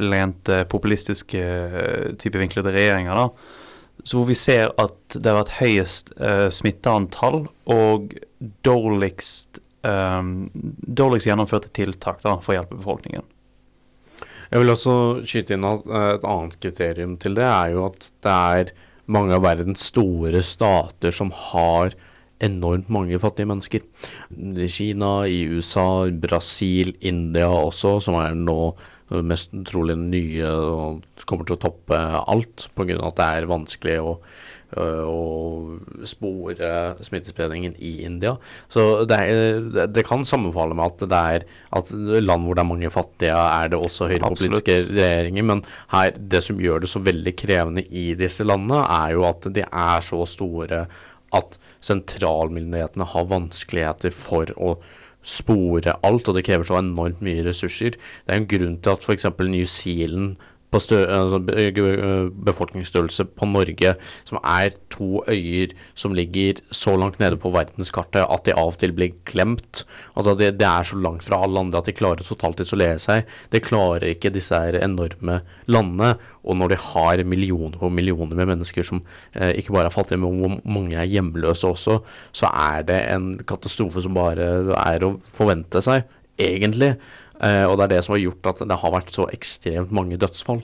lente, 0.00 0.62
populistiske 0.72 1.42
type 2.20 2.40
vinklede 2.40 2.72
regjeringer. 2.72 3.18
da, 3.18 3.58
så 4.04 4.16
hvor 4.18 4.28
vi 4.28 4.36
ser 4.38 4.72
at 4.80 5.16
det 5.16 5.28
har 5.28 5.40
vært 5.42 5.56
høyest 5.58 6.12
uh, 6.20 6.48
smitteantall 6.52 7.42
og 7.70 8.14
dårligst, 8.66 9.60
um, 9.86 10.48
dårligst 10.56 11.28
gjennomførte 11.28 11.72
tiltak 11.76 12.22
da, 12.24 12.38
for 12.40 12.54
å 12.54 12.60
hjelpe 12.60 12.78
befolkningen. 12.78 13.26
Jeg 14.50 14.62
vil 14.62 14.72
også 14.72 14.94
skyte 15.28 15.56
inn 15.56 15.66
at 15.68 15.88
uh, 15.88 16.14
et 16.16 16.26
annet 16.26 16.56
kriterium 16.62 17.16
til 17.22 17.36
det 17.38 17.46
er 17.46 17.74
jo 17.74 17.88
at 17.90 18.08
det 18.24 18.36
er 18.60 18.72
mange 19.10 19.36
av 19.36 19.44
verdens 19.44 19.88
store 19.90 20.42
stater 20.46 21.14
som 21.14 21.32
har 21.50 21.96
enormt 22.40 22.88
mange 22.92 23.18
fattige 23.22 23.48
mennesker. 23.50 23.84
I 24.36 24.68
Kina, 24.70 25.12
i 25.28 25.42
USA, 25.50 26.08
Brasil, 26.10 26.94
India 27.00 27.50
også, 27.50 27.98
som 28.04 28.18
er 28.20 28.38
nå 28.38 28.60
mest 29.26 29.50
trolig 29.66 29.96
nye 29.98 30.46
og 30.46 31.24
kommer 31.26 31.46
til 31.46 31.56
å 31.56 31.64
toppe 31.66 31.98
alt 31.98 32.68
pga. 32.78 32.96
at 33.08 33.18
det 33.18 33.26
er 33.26 33.48
vanskelig 33.50 33.96
å, 34.06 34.12
å 34.78 35.18
spore 36.06 36.70
smittespredningen 37.02 37.74
i 37.82 37.92
India. 38.06 38.36
Så 38.70 39.04
det, 39.10 39.18
er, 39.18 39.86
det, 39.90 40.06
kan 40.06 40.22
sammenfalle 40.28 40.78
med 40.78 40.86
at 40.86 41.06
det 41.10 41.22
er 41.34 41.46
at 41.80 41.90
land 42.22 42.46
hvor 42.46 42.54
det 42.54 42.62
er 42.62 42.70
mange 42.70 42.92
fattige, 42.94 43.34
er 43.34 43.72
det 43.72 43.82
også 43.82 44.12
høyrepolitiske 44.12 44.78
regjeringer. 44.92 45.48
Men 45.54 45.64
her, 45.90 46.14
det 46.14 46.44
som 46.46 46.62
gjør 46.62 46.84
det 46.84 46.92
så 46.94 47.02
veldig 47.02 47.34
krevende 47.38 47.86
i 47.90 48.12
disse 48.18 48.46
landene, 48.46 48.84
er 48.86 49.16
jo 49.18 49.26
at 49.28 49.50
de 49.50 49.66
er 49.66 50.06
så 50.06 50.22
store 50.28 50.84
at 51.36 51.58
sentralmyndighetene 51.84 53.06
har 53.12 53.30
vanskeligheter 53.30 54.14
for 54.14 54.50
å 54.56 54.74
spore 55.26 55.94
alt, 56.06 56.28
og 56.28 56.36
det 56.36 56.46
krever 56.46 56.66
så 56.66 56.78
enormt 56.80 57.20
mye 57.24 57.44
ressurser. 57.46 57.98
Det 58.24 58.34
er 58.34 58.40
en 58.40 58.50
grunn 58.50 58.78
til 58.80 58.94
at 58.94 59.04
f.eks. 59.04 59.28
New 59.44 59.66
Zealand 59.68 60.40
på 60.70 60.78
altså 60.78 61.40
befolkningsstørrelse 62.46 63.26
på 63.34 63.48
Norge, 63.50 63.94
som 64.28 64.38
er 64.44 64.74
to 64.92 65.22
øyer 65.28 65.74
som 65.98 66.14
ligger 66.14 66.60
så 66.70 66.94
langt 66.98 67.18
nede 67.20 67.38
på 67.40 67.50
verdenskartet 67.54 68.22
at 68.22 68.44
de 68.46 68.54
av 68.54 68.72
og 68.72 68.78
til 68.78 68.94
blir 68.94 69.16
glemt. 69.28 69.84
Altså 70.14 70.36
det, 70.38 70.52
det, 70.60 70.66
er 70.66 70.86
så 70.86 70.98
langt 71.00 71.26
fra 71.26 71.42
alle 71.44 71.60
andre 71.60 71.80
at 71.80 71.90
de 71.90 71.96
klarer 71.96 72.26
totalt 72.26 72.62
isolere 72.62 73.00
seg. 73.02 73.26
Det 73.50 73.64
klarer 73.66 74.12
ikke 74.12 74.32
disse 74.34 74.58
enorme 74.78 75.40
landene. 75.70 76.14
Og 76.46 76.56
når 76.56 76.72
de 76.72 76.78
har 76.82 77.24
millioner 77.28 77.82
og 77.82 77.92
millioner 77.92 78.38
med 78.38 78.52
mennesker 78.54 78.86
som 78.86 79.02
eh, 79.34 79.56
ikke 79.60 79.74
bare 79.74 79.90
er 79.90 79.94
fattige, 79.94 80.20
men 80.22 80.38
hvor 80.40 80.60
mange 80.64 80.96
er 80.96 81.10
hjemløse 81.10 81.68
også, 81.68 81.98
så 82.32 82.52
er 82.52 82.86
det 82.88 83.00
en 83.10 83.32
katastrofe 83.42 84.02
som 84.04 84.16
bare 84.16 84.46
er 84.78 85.04
å 85.06 85.16
forvente 85.34 85.82
seg, 85.84 86.06
egentlig. 86.40 86.94
Uh, 87.40 87.64
og 87.70 87.78
det 87.78 87.86
er 87.86 87.92
det 87.94 88.00
som 88.04 88.16
har 88.16 88.24
gjort 88.24 88.50
at 88.52 88.64
det 88.68 88.76
har 88.82 88.92
vært 88.92 89.14
så 89.14 89.24
ekstremt 89.32 89.94
mange 89.96 90.18
dødsfall. 90.20 90.60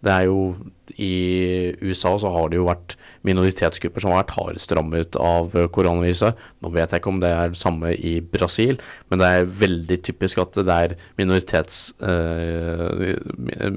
Det 0.00 0.12
er 0.12 0.28
jo 0.30 0.54
I 1.00 1.74
USA 1.82 2.12
så 2.18 2.30
har 2.34 2.48
det 2.50 2.58
jo 2.58 2.66
vært 2.66 2.96
minoritetsgrupper 3.26 4.02
som 4.02 4.12
har 4.12 4.22
vært 4.22 4.34
hardest 4.34 4.72
rammet 4.74 5.16
av 5.20 5.52
koronaviruset. 5.74 6.38
Nå 6.60 6.72
vet 6.74 6.90
jeg 6.92 7.02
ikke 7.02 7.12
om 7.12 7.20
det 7.22 7.30
er 7.30 7.52
det 7.52 7.60
samme 7.60 7.92
i 7.94 8.16
Brasil, 8.20 8.80
men 9.08 9.22
det 9.22 9.28
er 9.28 9.48
veldig 9.60 9.98
typisk 10.06 10.40
at 10.42 10.58
det 10.58 10.76
er 10.76 10.96
minoritets, 11.20 11.92
eh, 12.02 13.14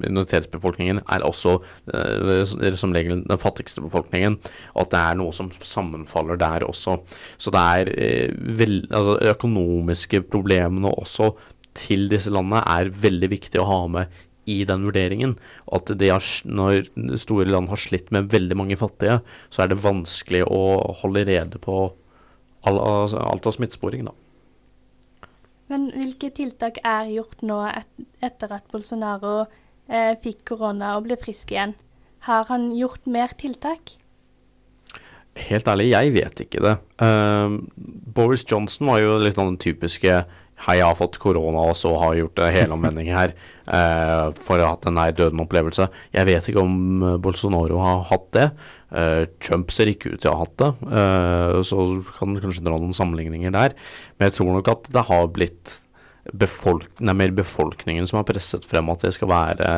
minoritetsbefolkningen 0.01 1.03
er 1.05 1.27
også 1.27 1.57
eh, 1.93 2.73
som 2.79 2.95
regel 2.95 3.21
den 3.21 3.41
fattigste 3.41 3.83
befolkningen, 3.85 4.39
at 4.79 4.93
det 4.93 5.01
er 5.01 5.19
noe 5.19 5.35
som 5.35 5.51
sammenfaller 5.53 6.39
der 6.41 6.65
også. 6.67 6.97
Så 7.37 7.53
det 7.53 7.65
er 7.77 7.93
vel, 8.57 8.81
altså, 8.89 9.19
økonomiske 9.35 10.25
problemene 10.33 10.93
også 11.03 11.33
til 11.77 12.07
disse 12.11 12.31
landene 12.33 12.61
er 12.69 12.93
veldig 12.93 13.29
viktig 13.33 13.61
å 13.61 13.67
ha 13.69 13.81
med 13.91 14.23
i 14.49 14.59
den 14.67 14.83
vurderingen. 14.87 15.37
At 15.71 15.91
har, 16.01 16.27
når 16.45 16.89
store 17.21 17.47
land 17.49 17.71
har 17.71 17.79
slitt 17.79 18.11
med 18.11 18.31
veldig 18.33 18.57
mange 18.59 18.77
fattige, 18.79 19.21
så 19.49 19.63
er 19.63 19.71
det 19.71 19.83
vanskelig 19.83 20.43
å 20.47 20.63
holde 21.03 21.25
rede 21.29 21.61
på 21.63 21.85
alt 22.63 23.47
av 23.47 23.55
smittesporing, 23.55 24.05
da. 24.07 24.15
Men 25.71 25.87
hvilke 25.95 26.29
tiltak 26.35 26.77
er 26.85 27.09
gjort 27.15 27.41
nå 27.45 27.57
et, 27.69 27.89
etter 28.23 28.51
at 28.59 28.67
Bolsonaro 28.71 29.45
eh, 29.87 30.13
fikk 30.21 30.43
korona 30.51 30.97
og 30.97 31.07
ble 31.07 31.17
frisk 31.19 31.53
igjen? 31.55 31.73
Har 32.27 32.47
han 32.51 32.69
gjort 32.75 33.07
mer 33.09 33.33
tiltak? 33.39 33.95
Helt 35.39 35.67
ærlig, 35.67 35.89
jeg 35.89 36.13
vet 36.13 36.43
ikke 36.45 36.61
det. 36.61 36.75
Uh, 37.01 37.57
Boris 38.15 38.45
Johnson 38.45 38.91
var 38.91 39.01
jo 39.01 39.17
litt 39.23 39.39
av 39.39 39.49
den 39.49 39.59
typiske 39.59 40.19
Hei, 40.63 40.77
jeg 40.77 40.85
har 40.85 40.95
fått 40.95 41.17
korona 41.19 41.65
og 41.71 41.75
så 41.75 41.89
har 41.99 42.15
gjort 42.15 42.39
en 42.39 42.53
helomvending 42.55 43.09
her 43.11 43.33
eh, 43.33 44.27
for 44.37 44.61
å 44.61 44.67
ha 44.67 44.75
hatt 44.75 44.85
en 44.87 44.95
nær 44.95 45.15
døden-opplevelse. 45.17 45.87
Jeg 46.13 46.29
vet 46.29 46.47
ikke 46.47 46.63
om 46.63 47.03
eh, 47.03 47.17
Bolsonaro 47.23 47.81
har 47.81 48.05
hatt 48.11 48.29
det. 48.37 48.45
Eh, 48.95 49.23
Trump 49.43 49.73
ser 49.75 49.91
ikke 49.91 50.13
ut 50.13 50.21
til 50.23 50.31
å 50.31 50.35
ha 50.37 50.45
hatt 50.45 50.55
det, 50.61 50.69
eh, 51.01 51.57
så 51.67 51.87
kan 52.19 52.35
du 52.35 52.39
kanskje 52.43 52.63
dra 52.63 52.77
noen 52.77 52.95
sammenligninger 52.95 53.51
der. 53.55 53.75
Men 54.15 54.29
jeg 54.29 54.37
tror 54.37 54.53
nok 54.53 54.71
at 54.71 54.87
det 54.93 55.03
har 55.09 55.27
blitt 55.35 55.79
befolk 56.31 57.01
er 57.03 57.17
mer 57.19 57.33
befolkningen 57.35 58.07
som 58.07 58.21
har 58.21 58.29
presset 58.29 58.63
frem 58.63 58.87
at 58.93 59.03
det 59.03 59.11
skal 59.17 59.27
være, 59.33 59.73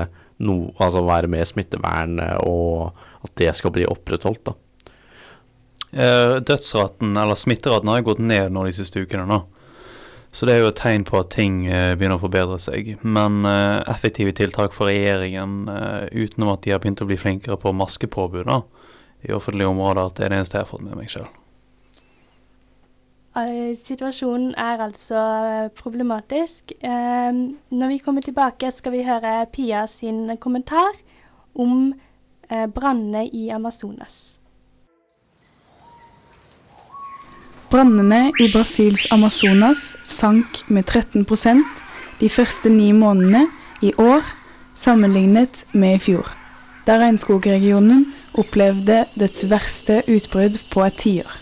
no, 0.46 0.60
altså 0.78 1.02
være 1.08 1.32
mer 1.32 1.48
smittevern, 1.50 2.20
og 2.46 2.94
at 3.26 3.34
det 3.42 3.56
skal 3.58 3.74
bli 3.74 3.88
opprettholdt. 3.90 4.52
da. 4.52 4.60
Eh, 5.96 6.36
dødsraten, 6.46 7.18
eller 7.18 7.36
smitteraten, 7.40 7.88
har 7.88 8.06
gått 8.06 8.20
ned 8.20 8.52
nå 8.52 8.66
de 8.68 8.74
siste 8.76 9.00
ukene. 9.00 9.26
nå. 9.26 9.42
Så 10.36 10.44
det 10.44 10.58
er 10.58 10.66
jo 10.66 10.72
et 10.74 10.76
tegn 10.76 11.06
på 11.08 11.16
at 11.22 11.30
ting 11.32 11.62
uh, 11.70 11.94
begynner 11.96 12.20
å 12.20 12.24
forbedre 12.26 12.58
seg. 12.60 12.98
Men 13.08 13.46
uh, 13.48 13.80
effektive 13.88 14.34
tiltak 14.36 14.76
for 14.76 14.92
regjeringen, 14.92 15.70
uh, 15.72 16.12
utenom 16.12 16.52
at 16.52 16.66
de 16.66 16.74
har 16.74 16.82
begynt 16.84 17.04
å 17.04 17.08
bli 17.08 17.16
flinkere 17.20 17.56
på 17.62 17.72
maskepåbud 17.72 18.52
i 19.26 19.32
offentlige 19.34 19.72
områder, 19.72 20.12
det 20.12 20.26
er 20.26 20.34
det 20.34 20.42
eneste 20.42 20.60
jeg 20.60 20.68
har 20.68 20.72
fått 20.74 20.84
med 20.86 21.00
meg 21.00 21.10
sjøl. 21.10 21.30
Situasjonen 23.76 24.54
er 24.60 24.80
altså 24.86 25.22
problematisk. 25.76 26.72
Når 26.80 27.92
vi 27.92 27.98
kommer 28.00 28.24
tilbake, 28.24 28.70
skal 28.72 28.94
vi 28.94 29.02
høre 29.04 29.34
Pia 29.52 29.82
sin 29.92 30.30
kommentar 30.40 31.02
om 31.52 31.90
brannene 32.48 33.26
i 33.28 33.50
Amazonas. 33.52 34.35
Brannene 37.72 38.32
i 38.40 38.48
Brasils 38.54 39.08
Amazonas 39.12 39.80
sank 40.06 40.60
med 40.70 40.86
13% 40.86 41.64
de 42.20 42.30
første 42.30 42.70
ni 42.70 42.92
månedene 42.92 43.48
i 43.82 43.92
år 43.98 44.22
sammenlignet 44.78 45.66
med 45.74 45.96
i 45.98 46.04
fjor, 46.04 46.30
da 46.86 47.00
regnskogregionen 47.02 48.06
opplevde 48.38 49.00
dets 49.18 49.48
verste 49.50 49.98
utbrudd 50.14 50.60
på 50.74 50.86
et 50.86 51.00
tiår. 51.02 51.34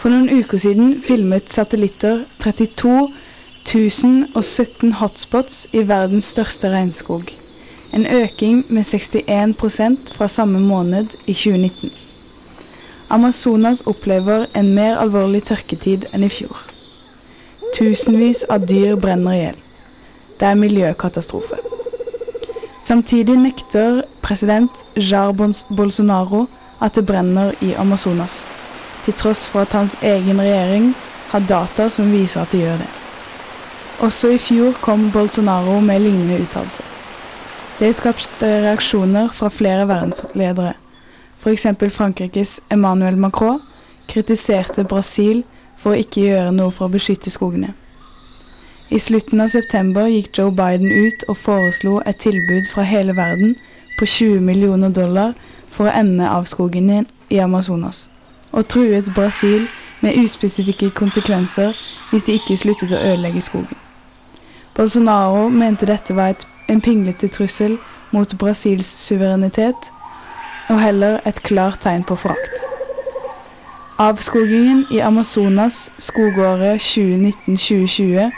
For 0.00 0.10
noen 0.10 0.28
uker 0.40 0.58
siden 0.58 0.94
filmet 0.98 1.46
satellitter 1.52 2.18
32 2.40 2.96
1017 3.70 4.98
hotspots 4.98 5.62
i 5.78 5.84
verdens 5.86 6.32
største 6.34 6.72
regnskog. 6.72 7.28
En 7.94 8.06
øking 8.06 8.64
med 8.68 8.86
61% 8.88 10.14
fra 10.16 10.28
samme 10.28 10.60
måned 10.60 11.06
i 11.26 11.34
2019. 11.34 11.99
Amazonas 13.10 13.82
opplever 13.86 14.46
en 14.54 14.74
mer 14.74 15.00
alvorlig 15.02 15.40
tørketid 15.48 16.04
enn 16.14 16.22
i 16.22 16.28
fjor. 16.30 16.54
Tusenvis 17.74 18.44
av 18.46 18.68
dyr 18.70 18.94
brenner 19.02 19.34
i 19.34 19.40
hjel. 19.40 19.56
Det 20.38 20.46
er 20.46 20.60
miljøkatastrofe. 20.60 21.58
Samtidig 22.86 23.34
nekter 23.42 24.04
president 24.22 24.78
Jar 24.94 25.34
Bolsonaro 25.34 26.44
at 26.80 26.94
det 26.94 27.04
brenner 27.08 27.50
i 27.60 27.72
Amazonas, 27.74 28.44
til 29.04 29.16
tross 29.18 29.42
for 29.50 29.66
at 29.66 29.74
hans 29.74 29.96
egen 30.02 30.38
regjering 30.38 30.92
har 31.32 31.42
data 31.50 31.88
som 31.90 32.12
viser 32.14 32.44
at 32.44 32.54
det 32.54 32.62
gjør 32.62 32.78
det. 32.84 32.88
Også 34.06 34.30
i 34.36 34.38
fjor 34.38 34.78
kom 34.80 35.10
Bolsonaro 35.12 35.80
med 35.80 36.06
lignende 36.06 36.38
uttalelser. 36.44 36.86
Det 37.80 37.90
skapte 37.96 38.54
reaksjoner 38.68 39.34
fra 39.34 39.50
flere 39.50 39.88
verdensledere. 39.88 40.76
F.eks. 41.40 41.66
Frankrikes 41.96 42.60
Emmanuel 42.70 43.16
Macron 43.16 43.60
kritiserte 44.06 44.84
Brasil 44.84 45.42
for 45.80 45.94
å 45.94 46.00
ikke 46.00 46.26
gjøre 46.26 46.52
noe 46.52 46.72
for 46.74 46.88
å 46.88 46.92
beskytte 46.92 47.32
skogene. 47.32 47.72
I 48.90 48.98
slutten 49.00 49.40
av 49.40 49.52
september 49.52 50.08
gikk 50.10 50.34
Joe 50.36 50.50
Biden 50.50 50.90
ut 50.90 51.22
og 51.30 51.38
foreslo 51.38 52.00
et 52.10 52.18
tilbud 52.20 52.66
fra 52.72 52.82
hele 52.82 53.14
verden 53.16 53.54
på 53.98 54.06
20 54.06 54.40
millioner 54.44 54.90
dollar 54.90 55.36
for 55.70 55.86
å 55.86 55.94
ende 55.94 56.26
avskogingen 56.28 57.06
i 57.30 57.38
Amazonas, 57.38 58.02
og 58.52 58.66
truet 58.66 59.06
Brasil 59.14 59.62
med 60.02 60.18
uspesifikke 60.24 60.90
konsekvenser 60.98 61.70
hvis 62.10 62.26
de 62.26 62.36
ikke 62.40 62.58
sluttet 62.58 62.92
å 62.96 62.98
ødelegge 62.98 63.44
skogen. 63.46 63.78
Bolsonaro 64.76 65.48
mente 65.54 65.86
dette 65.86 66.16
var 66.16 66.34
en 66.68 66.82
pinglete 66.82 67.30
trussel 67.30 67.78
mot 68.12 68.34
Brasils 68.42 68.90
suverenitet, 69.06 69.90
og 70.70 70.80
heller 70.80 71.18
et 71.26 71.42
klart 71.42 71.78
tegn 71.82 72.04
på 72.08 72.16
forakt. 72.16 72.56
Avskogingen 74.00 74.86
i 74.94 74.98
Amazonas 74.98 75.90
skogåret 75.98 76.80
2019-2020 76.80 78.32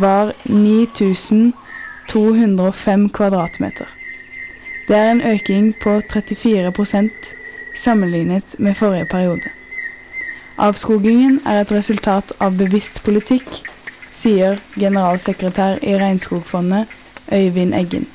var 0.00 0.32
9205 0.48 3.10
kvadratmeter. 3.10 3.84
Det 4.88 4.96
er 4.96 5.10
en 5.10 5.22
øking 5.22 5.74
på 5.82 5.98
34% 5.98 7.08
sammenlignet 7.76 8.44
med 8.58 8.74
forrige 8.74 9.06
periode. 9.10 9.40
Avskogingen 10.58 11.40
er 11.46 11.60
et 11.60 11.72
resultat 11.72 12.32
av 12.40 12.58
bevisst 12.58 13.02
politikk, 13.04 13.62
sier 14.10 14.58
generalsekretær 14.78 15.78
i 15.82 15.98
Regnskogfondet 15.98 16.86
Øyvind 17.32 17.74
Eggen. 17.74 18.06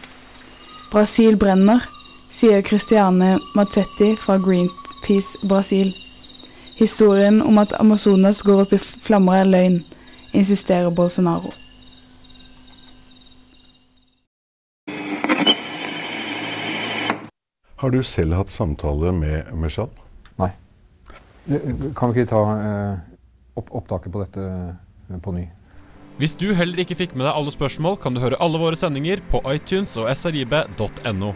Brasil 0.91 1.39
brenner, 1.39 1.79
sier 2.29 2.62
Christiane 2.62 3.38
Mazzetti 3.55 4.15
fra 4.15 4.38
Greenpeace 4.38 5.48
Brasil. 5.48 5.89
Historien 6.79 7.41
om 7.41 7.57
at 7.57 7.74
Amazonas 7.79 8.41
går 8.41 8.62
opp 8.63 8.74
i 8.74 8.79
flammer 8.79 9.41
er 9.41 9.50
løgn, 9.50 9.79
insisterer 10.38 10.93
Bolsonaro. 10.95 11.51
Har 17.79 17.93
du 17.95 18.01
selv 18.03 18.36
hatt 18.36 18.51
samtale 18.51 19.12
med 19.15 19.51
Meshal? 19.55 19.91
Nei. 20.39 20.51
Kan 21.95 22.12
vi 22.12 22.19
ikke 22.19 22.31
ta 22.31 22.41
eh, 22.55 22.98
opp 23.59 23.71
opptaket 23.71 24.12
på 24.12 24.24
dette 24.24 24.43
eh, 24.43 25.21
på 25.24 25.36
ny? 25.36 25.45
Hvis 26.19 26.36
du 26.36 26.51
heller 26.51 26.84
ikke 26.84 26.97
fikk 26.99 27.15
med 27.15 27.23
deg 27.23 27.32
alle 27.32 27.51
spørsmål, 27.56 27.95
kan 28.03 28.15
du 28.15 28.19
høre 28.19 28.39
alle 28.43 28.60
våre 28.60 28.75
sendinger 28.75 29.23
på 29.32 29.39
iTunes 29.51 29.95
og 29.99 30.12
srib.no. 30.12 31.32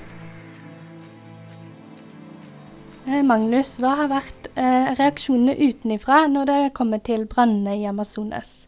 Eh, 3.04 3.20
Magnus, 3.26 3.76
hva 3.84 3.98
har 4.00 4.10
vært 4.12 4.48
eh, 4.56 4.94
reaksjonene 4.96 5.58
utenifra 5.60 6.24
når 6.32 6.48
det 6.48 6.60
kommer 6.78 7.02
til 7.04 7.26
brannene 7.28 7.76
i 7.82 7.88
Amazonas? 7.90 8.64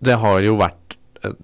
Det 0.00 0.16
har 0.22 0.40
jo 0.44 0.54
vært 0.60 0.96
eh, 1.24 1.34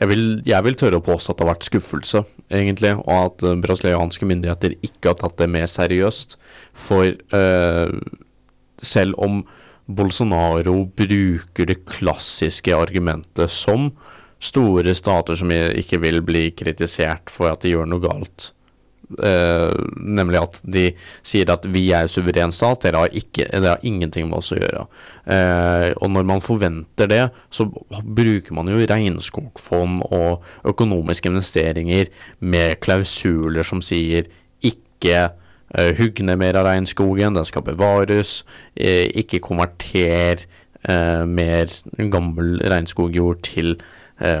jeg 0.00 0.08
vil, 0.12 0.22
jeg 0.46 0.64
vil, 0.64 0.76
tørre 0.78 1.00
å 1.00 1.04
påstå 1.04 1.32
at 1.32 1.40
det 1.40 1.44
har 1.44 1.50
vært 1.50 1.66
skuffelse, 1.66 2.22
egentlig, 2.48 2.94
og 3.02 3.10
at 3.18 3.42
brasilianske 3.60 4.28
myndigheter 4.30 4.78
ikke 4.86 5.10
har 5.10 5.18
tatt 5.20 5.36
det 5.42 5.50
mer 5.52 5.66
seriøst. 5.68 6.38
For 6.72 7.10
uh, 7.36 7.92
selv 8.80 9.18
om 9.20 9.42
Bolsonaro 9.84 10.86
bruker 10.96 11.68
det 11.68 11.82
klassiske 11.90 12.72
argumentet 12.72 13.52
som 13.52 13.90
store 14.40 14.96
stater 14.96 15.36
som 15.36 15.52
ikke 15.52 16.00
vil 16.00 16.22
bli 16.24 16.46
kritisert 16.56 17.28
for 17.28 17.52
at 17.52 17.60
de 17.60 17.74
gjør 17.74 17.92
noe 17.92 18.00
galt, 18.00 18.54
Uh, 19.10 19.74
nemlig 19.98 20.38
at 20.38 20.58
de 20.62 20.84
sier 21.26 21.50
at 21.50 21.64
vi 21.66 21.88
er 21.96 22.06
suveren 22.10 22.52
stat, 22.54 22.84
dere 22.84 23.00
har, 23.02 23.10
ikke, 23.10 23.48
dere 23.50 23.72
har 23.72 23.86
ingenting 23.86 24.28
med 24.30 24.38
oss 24.38 24.52
å 24.54 24.58
gjøre. 24.60 24.84
Eh, 25.30 25.88
og 25.98 26.12
når 26.14 26.28
man 26.30 26.42
forventer 26.42 27.10
det, 27.10 27.24
så 27.50 27.66
bruker 27.66 28.54
man 28.54 28.70
jo 28.70 28.78
regnskogfond 28.78 30.04
og 30.14 30.46
økonomiske 30.70 31.30
investeringer 31.32 32.10
med 32.38 32.78
klausuler 32.84 33.66
som 33.66 33.82
sier 33.82 34.30
ikke 34.62 35.18
eh, 35.26 35.90
hugg 35.98 36.22
ned 36.22 36.38
mer 36.40 36.60
av 36.62 36.68
regnskogen, 36.70 37.34
den 37.34 37.46
skal 37.48 37.66
bevares, 37.66 38.40
ikke 38.78 39.42
konverter 39.42 40.46
mer 41.28 41.68
gammel 42.08 42.54
regnskogjord 42.72 43.42
til 43.44 43.74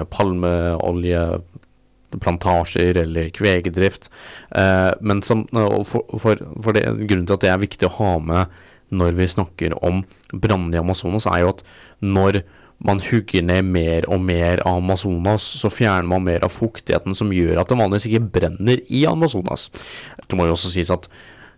palmeolje 0.08 1.24
plantasjer 2.18 2.98
eller 3.04 3.30
kvegedrift. 3.34 4.10
Eh, 4.50 4.90
men 5.00 5.22
som, 5.26 5.46
for, 5.86 6.04
for, 6.18 6.42
for 6.62 6.76
det, 6.76 6.86
grunnen 7.06 7.28
til 7.28 7.36
at 7.36 7.44
det 7.44 7.52
er 7.52 7.62
viktig 7.62 7.88
å 7.88 7.96
ha 8.00 8.12
med 8.24 8.60
når 8.90 9.14
vi 9.18 9.28
snakker 9.30 9.76
om 9.86 10.02
brannene 10.32 10.74
i 10.74 10.80
Amazonas, 10.80 11.28
er 11.30 11.44
jo 11.44 11.52
at 11.52 11.62
når 12.02 12.40
man 12.80 13.00
hugger 13.04 13.44
ned 13.44 13.68
mer 13.68 14.06
og 14.10 14.22
mer 14.24 14.62
av 14.64 14.80
Amazonas, 14.80 15.44
så 15.60 15.70
fjerner 15.72 16.08
man 16.08 16.24
mer 16.26 16.46
av 16.46 16.54
fuktigheten 16.54 17.14
som 17.16 17.32
gjør 17.34 17.60
at 17.60 17.70
det 17.70 17.78
vanligvis 17.78 18.08
ikke 18.08 18.30
brenner 18.38 18.80
i 18.88 19.04
Amazonas. 19.08 19.68
Det 20.24 20.38
må 20.38 20.48
jo 20.48 20.56
også 20.56 20.72
sies 20.72 20.92
at 20.94 21.06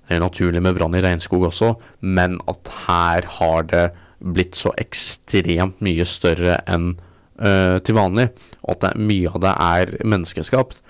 det 0.08 0.18
er 0.18 0.24
naturlig 0.24 0.60
med 0.64 0.74
brann 0.76 0.96
i 0.98 1.02
regnskog 1.04 1.46
også, 1.46 1.76
men 2.02 2.40
at 2.50 2.72
her 2.88 3.28
har 3.38 3.68
det 3.70 3.86
blitt 4.22 4.58
så 4.58 4.74
ekstremt 4.78 5.80
mye 5.82 6.06
større 6.06 6.58
enn 6.70 6.96
uh, 7.42 7.78
til 7.84 7.98
vanlig, 7.98 8.30
og 8.62 8.76
at 8.76 8.84
det, 8.86 8.92
mye 9.10 9.32
av 9.32 9.42
det 9.44 9.56
er 9.56 9.96
menneskeskapt. 10.04 10.82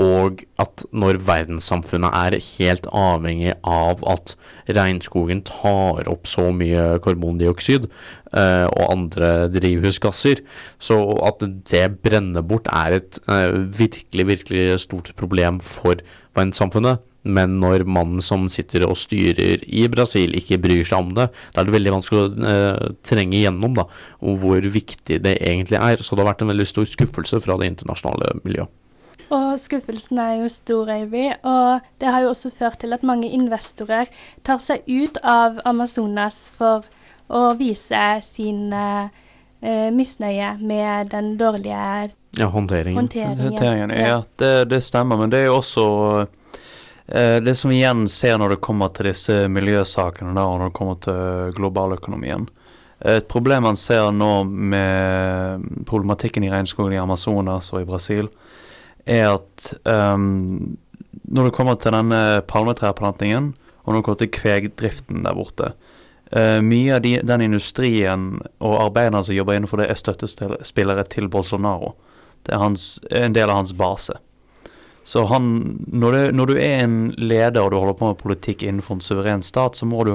Og 0.00 0.40
at 0.62 0.84
når 0.96 1.18
verdenssamfunnet 1.26 2.14
er 2.16 2.38
helt 2.40 2.86
avhengig 2.96 3.52
av 3.68 4.00
at 4.08 4.34
regnskogen 4.72 5.42
tar 5.44 6.08
opp 6.08 6.28
så 6.30 6.46
mye 6.56 6.96
karbondioksid 7.04 7.84
eh, 7.84 8.64
og 8.72 8.86
andre 8.86 9.50
drivhusgasser, 9.52 10.40
så 10.80 10.98
at 11.28 11.44
det 11.68 11.84
brenner 12.00 12.40
bort 12.40 12.72
er 12.72 13.02
et 13.02 13.20
eh, 13.28 13.52
virkelig, 13.82 14.28
virkelig 14.32 14.80
stort 14.86 15.12
problem 15.20 15.60
for 15.60 16.00
verdenssamfunnet. 16.32 17.04
Men 17.22 17.58
når 17.62 17.84
mannen 17.86 18.22
som 18.24 18.48
sitter 18.50 18.84
og 18.88 18.96
styrer 18.98 19.62
i 19.62 19.84
Brasil 19.90 20.34
ikke 20.38 20.58
bryr 20.62 20.82
seg 20.86 21.04
om 21.04 21.12
det, 21.14 21.28
da 21.54 21.62
er 21.62 21.68
det 21.68 21.76
veldig 21.76 21.94
vanskelig 21.94 22.22
å 22.22 22.52
eh, 22.52 22.94
trenge 23.06 23.38
igjennom 23.38 23.76
da, 23.78 23.86
hvor 24.18 24.66
viktig 24.74 25.20
det 25.22 25.36
egentlig 25.38 25.78
er. 25.78 26.02
Så 26.02 26.16
det 26.16 26.24
har 26.24 26.32
vært 26.32 26.42
en 26.42 26.50
veldig 26.50 26.66
stor 26.66 26.88
skuffelse 26.90 27.42
fra 27.44 27.58
det 27.60 27.70
internasjonale 27.70 28.34
miljøet. 28.42 28.78
Og 29.32 29.54
skuffelsen 29.56 30.18
er 30.20 30.34
jo 30.42 30.48
stor, 30.52 30.90
Avery. 30.92 31.30
Og 31.48 31.86
det 32.02 32.10
har 32.10 32.24
jo 32.24 32.32
også 32.34 32.50
ført 32.52 32.82
til 32.82 32.92
at 32.92 33.06
mange 33.06 33.30
investorer 33.32 34.10
tar 34.44 34.60
seg 34.60 34.82
ut 34.90 35.16
av 35.22 35.62
Amazonas 35.68 36.50
for 36.58 36.84
å 37.32 37.46
vise 37.56 38.02
sin 38.26 38.74
eh, 38.76 39.08
misnøye 39.94 40.56
med 40.60 41.14
den 41.14 41.36
dårlige 41.40 42.10
ja, 42.36 42.50
håndteringen. 42.50 42.98
håndteringen. 42.98 43.40
håndteringen 43.46 43.96
ja, 43.96 44.20
det, 44.42 44.52
det, 44.74 44.82
stemmer. 44.84 45.22
Men 45.22 45.32
det 45.32 45.44
er 45.46 45.48
jo 45.48 45.60
også 45.62 45.86
Eh, 46.26 46.41
det 47.06 47.54
som 47.58 47.72
vi 47.72 47.80
igjen 47.80 48.04
ser 48.08 48.36
når 48.38 48.54
det 48.54 48.62
kommer 48.62 48.92
til 48.94 49.08
disse 49.10 49.34
miljøsakene 49.50 50.36
da, 50.36 50.44
og 50.46 50.60
når 50.60 50.70
det 50.70 50.76
kommer 50.76 51.00
til 51.02 51.56
globaløkonomien 51.56 52.46
Et 53.02 53.26
problem 53.26 53.64
man 53.66 53.76
ser 53.76 54.12
nå 54.14 54.44
med 54.46 55.64
problematikken 55.88 56.44
i 56.46 56.50
regnskogen 56.52 56.94
i 56.94 57.00
Amazonas 57.02 57.72
og 57.74 57.82
i 57.82 57.88
Brasil, 57.88 58.28
er 59.04 59.34
at 59.34 59.72
um, 59.82 60.76
når 61.26 61.48
det 61.48 61.56
kommer 61.56 61.74
til 61.74 61.94
denne 61.94 62.42
palmetrærplantingen, 62.46 63.52
og 63.82 63.92
når 63.92 63.98
det 63.98 64.04
kommer 64.06 64.22
til 64.22 64.32
kvegdriften 64.36 65.24
der 65.26 65.34
borte 65.34 65.72
uh, 66.36 66.60
Mye 66.62 66.94
av 66.96 67.02
de, 67.02 67.16
den 67.26 67.46
industrien 67.48 68.28
og 68.62 68.78
arbeiderne 68.86 69.24
som 69.26 69.34
jobber 69.36 69.58
innenfor 69.58 69.82
det, 69.82 69.90
er 69.90 69.98
støttespillere 69.98 71.04
til 71.10 71.26
Bolsonaro. 71.28 71.96
Det 72.46 72.54
er 72.54 72.62
hans, 72.62 73.00
en 73.10 73.34
del 73.34 73.50
av 73.50 73.62
hans 73.62 73.74
base. 73.74 74.14
Så 75.04 75.24
han, 75.26 75.48
når, 75.90 76.12
du, 76.12 76.36
når, 76.38 76.52
du 76.52 76.60
er 76.60 76.84
en 76.84 76.98
leder 77.18 77.64
og 77.64 77.72
du 77.72 77.80
holder 77.80 77.98
på 77.98 78.10
med 78.12 78.20
politikk 78.20 78.62
innenfor 78.62 78.96
en 78.96 79.04
suveren 79.04 79.42
stat, 79.42 79.78
så 79.78 79.88
må 79.88 80.04
du 80.06 80.14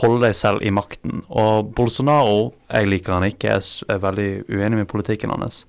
holde 0.00 0.24
deg 0.24 0.34
selv 0.36 0.64
i 0.64 0.72
makten. 0.74 1.22
Og 1.28 1.70
Bolsonaro, 1.76 2.54
jeg 2.72 2.88
liker 2.90 3.14
han 3.14 3.28
ikke, 3.28 3.52
jeg 3.52 3.92
er 3.92 4.02
veldig 4.02 4.30
uenig 4.48 4.80
med 4.80 4.90
politikken 4.90 5.34
hans. 5.34 5.64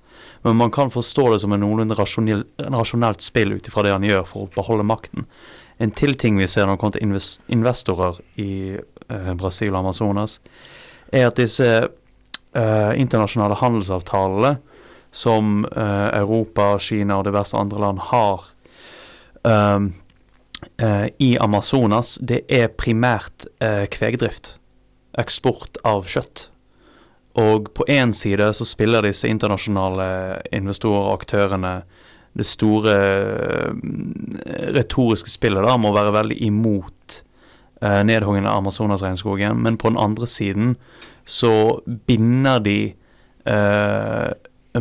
Men 0.46 0.58
man 0.58 0.72
kan 0.74 0.90
forstå 0.90 1.28
det 1.32 1.42
som 1.44 1.52
en 1.54 1.62
noenlunde 1.62 1.96
rasjonell, 1.98 2.42
rasjonelt 2.72 3.22
spill 3.22 3.54
ut 3.56 3.68
ifra 3.68 3.84
det 3.86 3.94
han 3.94 4.06
gjør 4.06 4.24
for 4.26 4.46
å 4.46 4.52
beholde 4.56 4.86
makten. 4.88 5.28
En 5.82 5.92
til 5.92 6.16
ting 6.18 6.40
vi 6.40 6.48
ser 6.48 6.66
når 6.66 6.76
det 6.76 6.82
kommer 6.82 6.96
til 6.96 7.06
invest 7.06 7.52
investorer 7.52 8.18
i 8.40 8.52
eh, 8.78 9.32
Brasil 9.36 9.74
og 9.74 9.82
Amazonas, 9.82 10.38
er 11.12 11.28
at 11.28 11.38
disse 11.38 11.68
eh, 11.68 12.92
internasjonale 12.96 13.58
handelsavtalene 13.60 14.56
som 15.16 15.64
eh, 15.64 16.08
Europa, 16.18 16.74
Kina 16.78 17.16
og 17.16 17.24
diverse 17.28 17.56
andre 17.56 17.80
land 17.80 18.02
har 18.10 18.44
um, 19.42 19.88
eh, 20.76 21.06
i 21.18 21.30
Amazonas, 21.40 22.18
det 22.20 22.42
er 22.52 22.68
primært 22.76 23.48
eh, 23.64 23.86
kvegdrift. 23.88 24.58
Eksport 25.16 25.80
av 25.88 26.04
kjøtt. 26.04 26.50
Og 27.40 27.70
på 27.76 27.84
én 27.92 28.12
side 28.16 28.50
så 28.56 28.64
spiller 28.68 29.08
disse 29.08 29.28
internasjonale 29.28 30.08
investorer 30.56 31.08
og 31.08 31.16
aktørene 31.20 31.74
det 32.36 32.44
store 32.48 32.96
eh, 32.96 33.70
retoriske 34.76 35.32
spillet 35.32 35.64
da, 35.64 35.76
med 35.80 35.92
å 35.92 35.96
være 35.96 36.14
veldig 36.16 36.36
imot 36.44 37.20
eh, 37.80 38.02
nedhoggingen 38.04 38.48
av 38.48 38.60
Amazonas-regnskogen. 38.60 39.60
Men 39.64 39.80
på 39.80 39.92
den 39.92 40.00
andre 40.00 40.28
siden 40.28 40.74
så 41.24 41.80
binder 42.08 42.60
de 42.64 42.78
eh, 43.48 44.30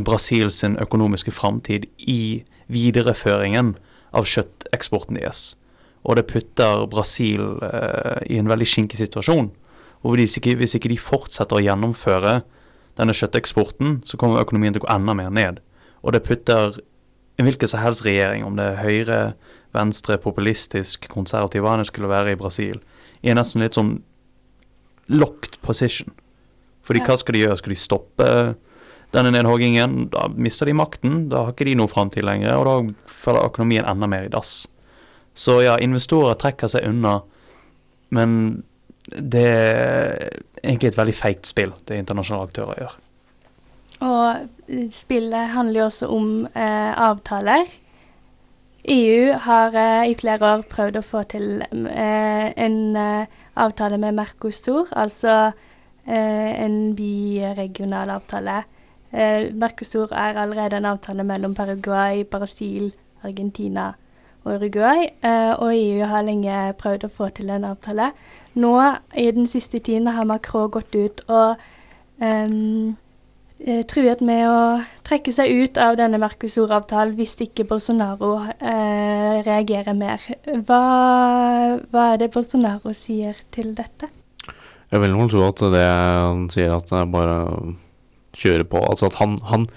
Brasil 0.03 0.51
sin 0.51 0.77
økonomiske 0.81 1.31
framtid 1.31 1.85
i 1.97 2.43
videreføringen 2.67 3.75
av 4.15 4.25
kjøtteksporten 4.25 5.19
deres. 5.19 5.53
Og 6.05 6.17
det 6.19 6.27
putter 6.29 6.85
Brasil 6.89 7.59
eh, 7.65 8.25
i 8.29 8.39
en 8.41 8.49
veldig 8.49 8.67
skinkig 8.69 8.99
situasjon. 8.99 9.51
Og 10.05 10.17
hvis 10.17 10.37
ikke, 10.37 10.55
hvis 10.59 10.75
ikke 10.77 10.91
de 10.91 10.99
fortsetter 11.01 11.57
å 11.57 11.63
gjennomføre 11.63 12.41
denne 12.97 13.15
kjøtteksporten, 13.15 14.01
så 14.05 14.17
kommer 14.17 14.43
økonomien 14.43 14.75
til 14.75 14.83
å 14.83 14.85
gå 14.85 14.91
enda 14.93 15.15
mer 15.17 15.31
ned. 15.33 15.61
Og 16.05 16.13
det 16.13 16.23
putter 16.27 16.77
en 17.37 17.47
hvilken 17.47 17.67
som 17.67 17.81
helst 17.81 18.05
regjering, 18.05 18.45
om 18.45 18.55
det 18.55 18.67
er 18.69 18.83
høyre, 18.83 19.21
venstre, 19.75 20.17
populistisk, 20.21 21.09
konservativ, 21.11 21.65
hva 21.65 21.75
det 21.79 21.89
skulle 21.89 22.11
være 22.11 22.35
i 22.35 22.39
Brasil, 22.39 22.79
i 23.25 23.31
en 23.33 23.41
nesten 23.41 23.63
litt 23.63 23.75
sånn 23.75 23.97
locked 25.11 25.59
position. 25.65 26.13
Fordi 26.85 27.01
Ja. 27.01 27.05
hva 27.05 27.17
skal 27.17 27.33
de 27.33 27.39
gjøre? 27.39 27.57
Skal 27.57 27.73
de 27.73 27.75
stoppe 27.75 28.55
denne 29.15 29.31
nedhoggingen? 29.33 30.09
Da 30.13 30.27
mister 30.35 30.69
de 30.69 30.75
makten, 30.77 31.25
da 31.31 31.45
har 31.45 31.55
ikke 31.55 31.67
de 31.69 31.77
noe 31.79 31.91
framtid 31.91 32.25
lenger, 32.27 32.55
og 32.59 32.67
da 32.67 33.11
følger 33.11 33.49
økonomien 33.49 33.87
enda 33.87 34.09
mer 34.11 34.27
i 34.27 34.33
dass. 34.33 34.65
Så 35.35 35.59
ja, 35.65 35.75
investorer 35.83 36.37
trekker 36.39 36.71
seg 36.71 36.87
unna, 36.87 37.19
men 38.15 38.37
det 39.11 39.45
er 39.45 40.29
egentlig 40.63 40.93
et 40.93 40.99
veldig 40.99 41.15
feigt 41.15 41.49
spill 41.49 41.73
det 41.85 41.99
internasjonale 42.01 42.49
aktører 42.49 42.79
gjør. 42.81 42.95
Og 44.05 44.91
spillet 44.93 45.51
handler 45.53 45.79
jo 45.79 45.87
også 45.89 46.09
om 46.11 46.29
eh, 46.51 46.91
avtaler. 47.05 47.69
EU 48.91 49.33
har 49.45 49.77
eh, 49.79 50.11
i 50.11 50.17
flere 50.19 50.55
år 50.55 50.65
prøvd 50.69 50.99
å 50.99 51.05
få 51.05 51.23
til 51.31 51.63
eh, 51.63 52.47
en 52.65 52.79
eh, 52.99 53.37
avtale 53.55 53.99
med 54.01 54.17
Mercosur, 54.17 54.91
altså 54.91 55.35
eh, 56.05 56.51
en 56.65 56.93
biregional 56.97 58.11
avtale. 58.17 58.63
Eh, 59.11 59.51
Mercosur 59.53 60.13
er 60.13 60.39
allerede 60.41 60.77
en 60.77 60.85
avtale 60.85 61.23
mellom 61.23 61.55
Paraguay, 61.55 62.23
Brasil, 62.23 62.93
Argentina 63.23 63.91
og 64.43 64.55
Uruguay, 64.55 65.07
eh, 65.23 65.53
og 65.53 65.71
EU 65.75 66.05
har 66.05 66.25
lenge 66.25 66.73
prøvd 66.77 67.07
å 67.07 67.13
få 67.13 67.29
til 67.33 67.49
en 67.49 67.65
avtale. 67.71 68.11
Nå 68.55 68.75
i 69.17 69.29
den 69.31 69.47
siste 69.47 69.79
tiden 69.79 70.07
har 70.07 70.27
Macron 70.29 70.69
gått 70.71 70.95
ut 70.95 71.23
og 71.27 71.55
eh, 72.21 72.45
truet 73.89 74.21
med 74.21 74.43
å 74.49 74.59
trekke 75.07 75.31
seg 75.33 75.49
ut 75.49 75.79
av 75.81 75.95
denne 75.97 76.19
Mercosur-avtalen 76.21 77.15
hvis 77.17 77.37
ikke 77.47 77.65
Bolsonaro 77.69 78.35
eh, 78.59 79.41
reagerer 79.47 79.95
mer. 79.97 80.21
Hva, 80.45 80.83
hva 81.89 82.11
er 82.13 82.21
det 82.21 82.31
Bolsonaro 82.35 82.93
sier 82.93 83.39
til 83.55 83.73
dette? 83.77 84.11
Jeg 84.91 85.01
vil 85.01 85.15
vel 85.17 85.31
tro 85.31 85.41
at 85.47 85.65
det 85.73 85.85
han 85.89 86.45
sier 86.53 86.75
at 86.75 86.91
det 86.91 87.01
er 87.01 87.09
bare 87.11 87.39
kjøre 88.37 88.67
på. 88.69 88.81
Altså 88.83 89.09
at 89.11 89.19
han, 89.21 89.37
han 89.51 89.69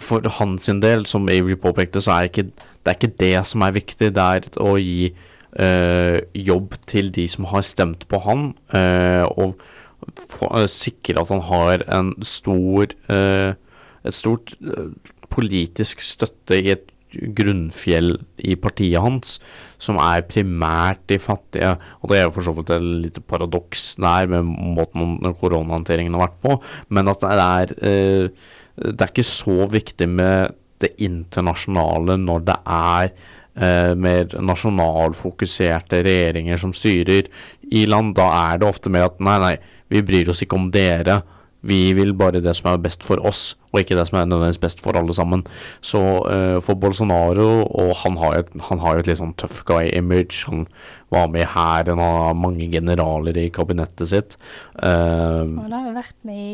For 0.00 0.26
hans 0.40 0.66
del, 0.82 1.06
som 1.06 1.28
Avery 1.28 1.54
påpekte, 1.54 2.00
så 2.02 2.10
er 2.10 2.22
ikke, 2.26 2.42
det 2.50 2.90
er 2.90 2.96
ikke 2.98 3.16
det 3.20 3.46
som 3.46 3.62
er 3.62 3.76
viktig. 3.76 4.08
Det 4.10 4.22
er 4.22 4.48
å 4.58 4.74
gi 4.74 5.12
øh, 5.60 6.18
jobb 6.34 6.74
til 6.86 7.12
de 7.14 7.28
som 7.28 7.44
har 7.44 7.62
stemt 7.62 8.08
på 8.08 8.18
han, 8.18 8.54
øh, 8.74 9.24
og 9.38 9.54
for, 10.28 10.50
øh, 10.58 10.66
sikre 10.68 11.20
at 11.20 11.30
han 11.30 11.44
har 11.46 11.84
en 11.94 12.10
stor 12.26 12.90
eh, 13.08 13.54
et 14.04 14.16
stort 14.16 14.54
eh, 14.60 14.90
politisk 15.32 16.02
støtte 16.04 16.58
i 16.60 16.72
et 16.74 16.90
grunnfjell 17.36 18.16
i 18.42 18.56
partiet 18.58 19.02
hans, 19.02 19.38
som 19.84 20.00
er 20.02 20.24
primært 20.28 21.04
de 21.12 21.18
fattige. 21.20 21.74
Og 22.02 22.10
det 22.10 22.18
er 22.18 22.26
jo 22.26 22.34
for 22.34 22.46
så 22.46 22.54
vidt 22.56 22.72
et 22.74 22.88
lite 23.04 23.22
paradoks 23.24 23.86
der 24.00 24.30
med 24.32 24.48
måten 24.48 25.36
koronahåndteringen 25.40 26.16
har 26.16 26.26
vært 26.26 26.42
på, 26.44 26.58
men 26.96 27.12
at 27.12 27.24
det 27.24 27.32
er 27.46 27.78
eh, 27.92 28.52
Det 28.74 29.00
er 29.00 29.10
ikke 29.12 29.22
så 29.22 29.68
viktig 29.70 30.08
med 30.10 30.54
det 30.82 30.96
internasjonale 30.98 32.16
når 32.18 32.40
det 32.48 32.56
er 32.66 33.12
eh, 33.54 33.92
mer 33.94 34.34
nasjonalfokuserte 34.42 36.00
regjeringer 36.02 36.58
som 36.58 36.72
styrer 36.74 37.28
i 37.70 37.84
land. 37.86 38.16
Da 38.18 38.26
er 38.50 38.58
det 38.58 38.68
ofte 38.68 38.90
mer 38.90 39.06
at 39.06 39.22
nei, 39.22 39.38
nei, 39.38 39.54
vi 39.92 40.02
bryr 40.02 40.32
oss 40.32 40.42
ikke 40.42 40.58
om 40.58 40.70
dere. 40.74 41.20
Vi 41.64 41.94
vil 41.96 42.12
bare 42.16 42.42
det 42.44 42.52
som 42.58 42.68
er 42.72 42.80
best 42.84 43.04
for 43.06 43.22
oss, 43.24 43.54
og 43.72 43.80
ikke 43.80 43.96
det 43.96 44.04
som 44.10 44.18
er 44.20 44.26
nødvendigvis 44.28 44.60
best 44.62 44.82
for 44.84 44.96
alle 45.00 45.14
sammen. 45.16 45.46
Så 45.80 46.00
uh, 46.28 46.58
for 46.64 46.76
Bolsonaro, 46.76 47.64
og 47.64 47.94
han 48.02 48.18
har 48.20 48.36
et, 48.42 48.50
han 48.68 48.82
har 48.84 49.00
et 49.00 49.08
litt 49.08 49.20
sånn 49.22 49.32
tough 49.40 49.62
guy-image, 49.68 50.44
han 50.50 50.66
var 51.14 51.30
med 51.32 51.46
i 51.46 51.48
hæren, 51.54 51.96
han 52.02 52.20
har 52.28 52.36
mange 52.36 52.68
generaler 52.72 53.38
i 53.40 53.48
kabinettet 53.54 54.12
sitt. 54.12 54.36
Uh, 54.76 55.42
Og 55.48 55.64
han 55.64 55.78
har 55.78 55.96
vært 55.96 56.20
med 56.28 56.44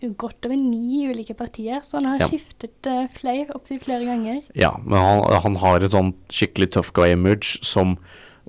i 0.00 0.08
godt 0.16 0.46
over 0.48 0.56
ni 0.56 1.02
ulike 1.10 1.34
partier, 1.36 1.82
så 1.84 1.98
han 1.98 2.06
har 2.14 2.22
Ja. 2.22 2.28
skiftet 2.30 2.86
uh, 2.88 3.04
flere, 3.12 3.50
opptil 3.54 3.82
flere 3.82 4.06
ganger. 4.08 4.40
Ja, 4.56 4.70
men 4.80 4.96
han, 4.96 5.26
han 5.44 5.56
har 5.60 5.82
et 5.84 5.92
sånn 5.92 6.14
skikkelig 6.32 6.70
tough 6.78 6.94
guy-image 6.96 7.58
som 7.66 7.98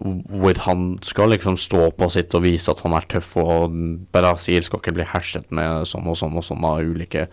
hvor 0.02 0.58
han 0.66 0.86
skal 1.06 1.34
liksom 1.34 1.58
stå 1.60 1.90
på 1.98 2.08
sitt 2.14 2.34
og 2.38 2.46
vise 2.46 2.72
at 2.72 2.82
han 2.86 2.96
er 2.98 3.06
tøff, 3.12 3.36
og 3.42 3.76
Brasil 4.14 4.64
skal 4.66 4.82
ikke 4.82 4.96
bli 4.98 5.08
herset 5.08 5.52
med 5.54 5.86
sånn 5.90 6.10
og 6.10 6.18
sånn 6.20 6.40
og 6.40 6.46
sånn 6.46 6.66
av 6.68 6.82
ulike 6.82 7.28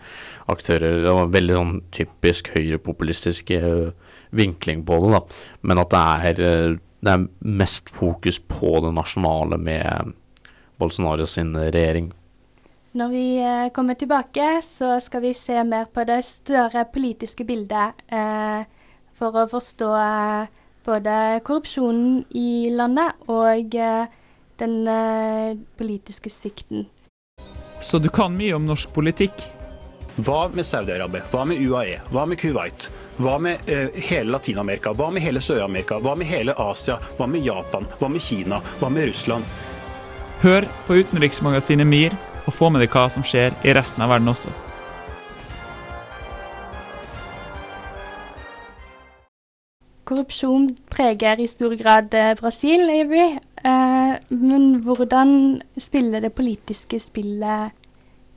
aktører. 0.51 1.01
Det 1.05 1.15
var 1.17 1.33
veldig 1.33 1.57
sånn 1.57 1.73
typisk 1.95 2.51
høyrepopulistisk 2.55 3.51
eh, 3.57 3.89
vinkling 4.37 4.85
på 4.85 5.01
det, 5.03 5.11
da. 5.17 5.23
Men 5.65 5.83
at 5.83 5.95
det 5.95 6.05
er, 6.29 6.45
eh, 6.45 6.77
det 7.05 7.15
er 7.15 7.27
mest 7.63 7.91
fokus 7.95 8.41
på 8.51 8.77
det 8.85 8.93
nasjonale 8.95 9.59
med 9.61 10.15
Bolsonaro 10.79 11.27
sin 11.27 11.55
regjering. 11.57 12.13
Når 12.97 13.09
vi 13.13 13.25
eh, 13.37 13.69
kommer 13.73 13.93
tilbake, 13.93 14.61
så 14.65 14.95
skal 15.03 15.21
vi 15.21 15.33
se 15.37 15.61
mer 15.63 15.85
på 15.93 16.03
det 16.09 16.23
større 16.25 16.87
politiske 16.89 17.45
bildet 17.45 18.01
eh, 18.09 18.63
for 19.13 19.35
å 19.37 19.49
forstå 19.51 19.89
eh, 19.99 20.55
både 20.85 21.39
korrupsjonen 21.47 22.23
i 22.35 22.69
landet 22.73 23.29
og 23.31 23.75
eh, 23.75 24.07
den 24.59 24.75
eh, 24.87 25.57
politiske 25.79 26.31
svikten. 26.33 26.87
Så 27.79 27.99
du 27.99 28.09
kan 28.11 28.35
mye 28.35 28.55
om 28.57 28.65
norsk 28.67 28.91
politikk? 28.93 29.47
Hva 30.19 30.49
med 30.51 30.67
Saudi-Arabia? 30.67 31.23
Hva 31.31 31.45
med 31.47 31.61
UAE? 31.63 32.01
Hva 32.11 32.25
med 32.27 32.39
Kuwait? 32.41 32.89
Hva 33.19 33.37
med 33.39 33.69
uh, 33.71 33.87
hele 34.09 34.33
Latin-Amerika? 34.33 34.91
Hva 34.91 35.07
med 35.15 35.23
hele 35.23 35.39
Sør-Amerika? 35.39 35.99
Hva 36.03 36.17
med 36.19 36.27
hele 36.27 36.55
Asia? 36.59 36.97
Hva 37.15 37.27
med 37.31 37.45
Japan? 37.45 37.87
Hva 38.01 38.09
med 38.11 38.23
Kina? 38.23 38.59
Hva 38.81 38.89
med 38.91 39.07
Russland? 39.13 39.47
Hør 40.43 40.67
på 40.87 40.99
utenriksmagasinet 40.99 41.87
MIR, 41.87 42.17
og 42.45 42.55
få 42.55 42.71
med 42.71 42.83
deg 42.83 42.91
hva 42.91 43.07
som 43.11 43.23
skjer 43.23 43.55
i 43.63 43.75
resten 43.75 44.03
av 44.03 44.11
verden 44.11 44.31
også. 44.31 44.51
Korrupsjon 50.09 50.63
preger 50.89 51.37
i 51.37 51.47
stor 51.47 51.75
grad 51.77 52.13
eh, 52.17 52.33
Brasil, 52.39 52.89
Avery. 52.89 53.37
Eh, 53.61 54.13
men 54.29 54.63
hvordan 54.81 55.61
spiller 55.77 56.23
det 56.25 56.33
politiske 56.33 56.97
spillet 56.97 57.75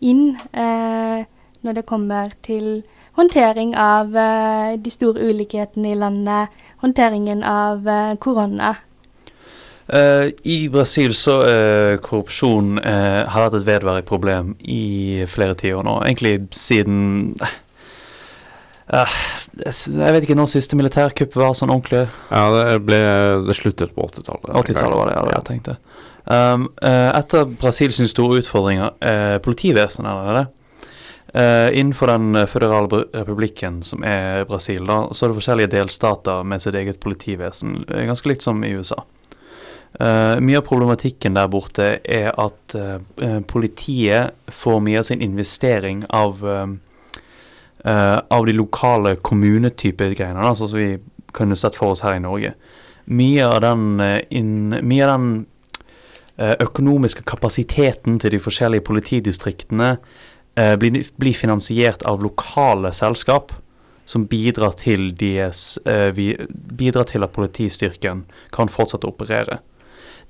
inn 0.05 0.35
eh, 0.53 1.25
når 1.65 1.79
det 1.79 1.87
kommer 1.89 2.35
til 2.45 2.83
håndtering 3.17 3.73
av 3.77 4.13
de 4.83 4.91
store 4.91 5.29
ulikhetene 5.31 5.93
i 5.93 5.99
landet, 6.01 6.49
håndteringen 6.81 7.45
av 7.45 7.85
korona? 8.21 8.73
Uh, 9.93 10.31
I 10.43 10.69
Brasil 10.73 11.13
så 11.15 11.35
uh, 11.43 11.99
korrupsjon 12.01 12.79
uh, 12.79 13.29
har 13.29 13.49
vært 13.49 13.59
et 13.59 13.67
vedvarig 13.67 14.05
problem 14.09 14.55
i 14.65 15.25
flere 15.29 15.57
tiår 15.59 15.85
nå. 15.85 15.99
Egentlig 16.07 16.47
siden 16.57 17.35
eh, 18.93 19.19
Jeg 19.65 20.15
vet 20.17 20.27
ikke 20.27 20.39
når 20.39 20.53
siste 20.53 20.79
militærkupp 20.79 21.37
var 21.41 21.57
sånn 21.59 21.73
ordentlig. 21.73 22.07
Ja, 22.31 22.47
det, 22.55 22.81
ble, 22.87 23.03
det 23.49 23.59
sluttet 23.59 23.95
på 23.97 24.09
80-tallet. 24.09 24.51
80-tallet 24.63 24.99
var 24.99 25.11
det, 25.11 25.19
ja, 25.19 25.27
det 25.29 25.37
jeg 25.39 25.49
tenkte. 25.51 25.77
Um, 26.23 26.69
uh, 26.79 27.11
etter 27.17 27.49
Brasils 27.59 27.99
store 28.13 28.39
utfordringer 28.43 28.93
uh, 29.03 29.39
politivesenet. 29.43 30.13
Eller 30.13 30.43
det? 30.43 30.49
Eh, 31.35 31.79
innenfor 31.79 32.07
den 32.07 32.47
føderale 32.47 33.05
republikken 33.13 33.83
som 33.83 34.05
er 34.05 34.45
Brasil, 34.45 34.85
da, 34.85 35.07
så 35.13 35.25
er 35.25 35.33
det 35.33 35.39
forskjellige 35.39 35.71
delstater 35.73 36.43
med 36.45 36.61
sitt 36.61 36.77
eget 36.77 37.01
politivesen. 37.01 37.85
eh, 37.89 38.05
Ganske 38.05 38.29
likt 38.29 38.43
som 38.43 38.65
i 38.65 38.75
USA. 38.77 39.05
Uh, 40.01 40.41
mye 40.41 40.57
av 40.57 40.65
problematikken 40.65 41.35
der 41.37 41.49
borte 41.53 42.01
er 42.05 42.31
at 42.41 42.75
eh, 42.75 42.97
eh, 43.21 43.41
politiet 43.45 44.33
får 44.49 44.81
mye 44.81 44.99
av 44.99 45.03
sin 45.05 45.21
investering 45.21 46.05
av 46.09 46.41
eh, 46.49 46.63
eh, 46.63 46.71
av 47.83 48.45
de 48.47 48.53
lokale 48.55 49.17
kommunetype 49.27 50.13
greiene, 50.15 50.39
da, 50.39 50.53
sånn 50.55 50.69
som 50.71 50.79
vi 50.79 50.93
kunne 51.35 51.57
sett 51.57 51.77
for 51.77 51.95
oss 51.95 52.05
her 52.07 52.15
i 52.17 52.23
Norge. 52.23 52.55
Mye 53.05 53.47
av 53.47 53.61
den, 53.61 54.01
eh, 54.01 54.21
inn, 54.31 54.77
mye 54.83 55.07
av 55.07 55.19
den 55.19 55.47
eh, 56.39 56.55
økonomiske 56.61 57.25
kapasiteten 57.29 58.19
til 58.19 58.31
de 58.31 58.41
forskjellige 58.41 58.87
politidistriktene 58.87 59.97
eh, 60.57 60.77
blir, 60.77 61.03
blir 61.19 61.35
finansiert 61.35 62.03
av 62.09 62.23
lokale 62.23 62.93
selskap 62.93 63.53
som 64.05 64.27
bidrar 64.27 64.77
til, 64.79 65.11
deres, 65.19 65.79
eh, 65.87 66.11
vi, 66.15 66.33
bidrar 66.51 67.05
til 67.11 67.25
at 67.25 67.35
politistyrken 67.35 68.25
kan 68.53 68.71
fortsette 68.73 69.09
å 69.09 69.15
operere. 69.15 69.61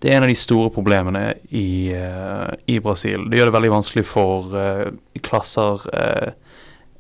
Det 0.03 0.11
er 0.11 0.17
en 0.17 0.27
av 0.27 0.33
de 0.33 0.39
store 0.39 0.71
problemene 0.75 1.37
i, 1.51 1.93
eh, 1.95 2.55
i 2.67 2.79
Brasil. 2.83 3.29
Det 3.31 3.39
gjør 3.39 3.51
det 3.51 3.59
veldig 3.59 3.75
vanskelig 3.77 4.05
for 4.05 4.57
eh, 4.59 4.89
klasser 5.23 5.87
eh, 5.93 6.33
eh, 6.33 6.33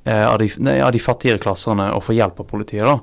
av, 0.04 0.38
de, 0.42 0.48
nei, 0.58 0.80
av 0.82 0.92
de 0.94 1.00
fattigere 1.02 1.38
klassene 1.42 1.92
å 1.94 2.00
få 2.02 2.16
hjelp 2.16 2.40
av 2.42 2.48
politiet. 2.50 2.86
da. 2.86 2.98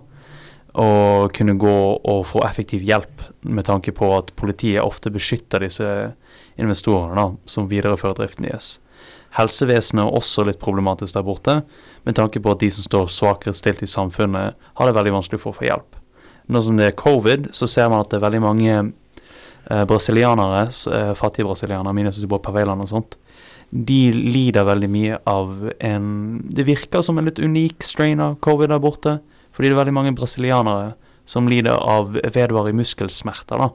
Og 0.79 1.31
kunne 1.33 1.55
gå 1.59 1.77
og 1.97 2.25
få 2.27 2.43
effektiv 2.45 2.83
hjelp, 2.85 3.23
med 3.41 3.65
tanke 3.65 3.93
på 3.95 4.11
at 4.17 4.33
politiet 4.35 4.83
ofte 4.83 5.11
beskytter 5.11 5.63
disse 5.63 5.87
investorene 6.59 7.37
som 7.49 7.69
viderefører 7.71 8.19
driften 8.19 8.49
deres. 8.49 8.77
Helsevesenet 9.37 10.03
er 10.03 10.17
også 10.17 10.43
litt 10.47 10.59
problematisk 10.61 11.15
der 11.15 11.25
borte, 11.25 11.59
med 12.07 12.17
tanke 12.17 12.41
på 12.41 12.53
at 12.53 12.63
de 12.63 12.69
som 12.73 12.85
står 12.85 13.11
svakere 13.13 13.53
stilt 13.57 13.83
i 13.85 13.89
samfunnet, 13.89 14.57
har 14.57 14.87
det 14.87 14.95
veldig 14.97 15.15
vanskelig 15.19 15.41
for 15.43 15.53
å 15.53 15.59
få 15.59 15.67
hjelp. 15.69 15.99
Nå 16.49 16.61
som 16.65 16.79
det 16.79 16.87
er 16.89 16.97
covid, 16.97 17.51
så 17.53 17.69
ser 17.69 17.91
man 17.91 18.01
at 18.01 18.09
det 18.09 18.17
er 18.17 18.25
veldig 18.25 18.41
mange 18.41 18.73
eh, 18.73 19.83
brasilianere, 19.85 20.63
eh, 20.65 21.11
fattige 21.17 21.45
brasilianere, 21.45 21.93
mine 21.93 22.13
som 22.15 22.31
bor 22.31 22.41
på 22.41 22.53
Veiland 22.55 22.87
og 22.87 22.89
sånt, 22.89 23.19
de 23.69 23.99
lider 24.11 24.65
veldig 24.65 24.89
mye 24.89 25.17
av 25.29 25.67
en 25.85 26.07
Det 26.49 26.65
virker 26.65 27.03
som 27.05 27.19
en 27.19 27.27
litt 27.29 27.39
unik 27.39 27.85
strain 27.85 28.19
av 28.19 28.39
covid 28.41 28.71
der 28.73 28.81
borte, 28.81 29.19
fordi 29.53 29.69
det 29.69 29.75
er 29.75 29.81
veldig 29.83 29.93
mange 29.93 30.15
brasilianere 30.17 30.95
som 31.29 31.47
lider 31.47 31.77
av 31.77 32.17
vedvarig 32.33 32.73
muskelsmerter. 32.73 33.61
da. 33.61 33.69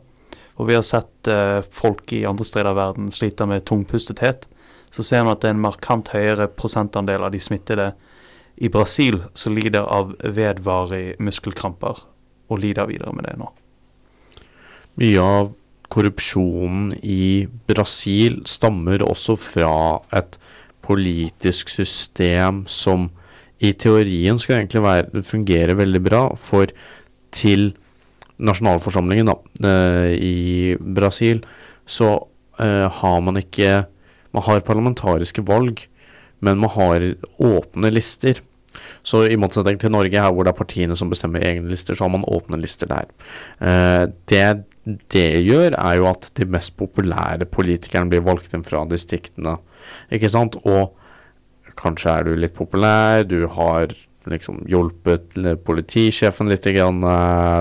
Og 0.58 0.68
vi 0.68 0.74
har 0.74 0.82
sett 0.82 1.28
eh, 1.30 1.60
folk 1.70 2.12
i 2.12 2.24
andre 2.26 2.44
steder 2.46 2.70
av 2.72 2.78
verden 2.78 3.12
sliter 3.14 3.46
med 3.46 3.64
tungpustethet. 3.66 4.48
Så 4.90 5.02
ser 5.02 5.22
man 5.22 5.34
at 5.34 5.42
det 5.42 5.50
er 5.50 5.56
en 5.56 5.62
markant 5.62 6.10
høyere 6.14 6.48
prosentandel 6.50 7.22
av 7.26 7.34
de 7.34 7.40
smittede 7.42 7.92
i 8.56 8.70
Brasil 8.70 9.20
som 9.34 9.54
lider 9.54 9.82
av 9.82 10.14
vedvarig 10.18 11.16
muskelkramper, 11.18 12.02
og 12.50 12.60
lider 12.62 12.86
videre 12.86 13.14
med 13.14 13.26
det 13.26 13.34
nå. 13.38 13.50
Mye 15.02 15.22
av 15.22 15.54
korrupsjonen 15.92 16.90
i 17.02 17.46
Brasil 17.68 18.40
stammer 18.48 19.04
også 19.04 19.36
fra 19.40 19.74
et 20.16 20.38
politisk 20.84 21.70
system 21.72 22.64
som 22.68 23.08
i 23.64 23.72
teorien 23.78 24.38
skal 24.40 24.58
egentlig 24.60 24.82
være, 24.84 25.24
fungere 25.24 25.76
veldig 25.78 26.02
bra, 26.04 26.22
for 26.36 26.72
til 27.34 27.72
nasjonalforsamlingen 28.44 29.30
da, 29.30 29.36
eh, 29.68 30.12
i 30.18 30.36
Brasil 30.78 31.44
så 31.86 32.16
eh, 32.58 32.88
har 32.90 33.20
man 33.20 33.40
ikke 33.40 33.84
Man 34.34 34.42
har 34.42 34.64
parlamentariske 34.66 35.44
valg, 35.46 35.78
men 36.42 36.58
man 36.58 36.70
har 36.74 37.04
åpne 37.38 37.90
lister. 37.94 38.40
Så 39.06 39.20
i 39.30 39.36
motsetning 39.38 39.78
til 39.78 39.92
Norge, 39.94 40.10
her 40.18 40.32
hvor 40.34 40.42
det 40.42 40.50
er 40.50 40.58
partiene 40.58 40.96
som 40.98 41.06
bestemmer 41.06 41.38
egne 41.38 41.70
lister, 41.70 41.94
så 41.94 42.08
har 42.08 42.10
man 42.16 42.26
åpne 42.26 42.58
lister 42.58 42.90
der. 42.90 43.06
Eh, 43.62 44.10
det 44.26 44.64
det 44.84 45.28
gjør, 45.46 45.76
er 45.78 45.96
jo 45.98 46.08
at 46.10 46.28
de 46.36 46.46
mest 46.50 46.74
populære 46.76 47.48
politikerne 47.52 48.10
blir 48.12 48.24
valgt 48.26 48.52
inn 48.56 48.66
fra 48.66 48.82
distriktene. 48.88 49.56
Ikke 50.12 50.30
sant? 50.32 50.58
Og 50.68 50.92
kanskje 51.80 52.12
er 52.12 52.26
du 52.26 52.34
litt 52.36 52.56
populær, 52.56 53.24
du 53.24 53.46
har 53.52 53.94
liksom 54.30 54.62
hjulpet 54.70 55.36
politisjefen 55.66 56.48
litt, 56.52 56.68
grann, 56.76 57.02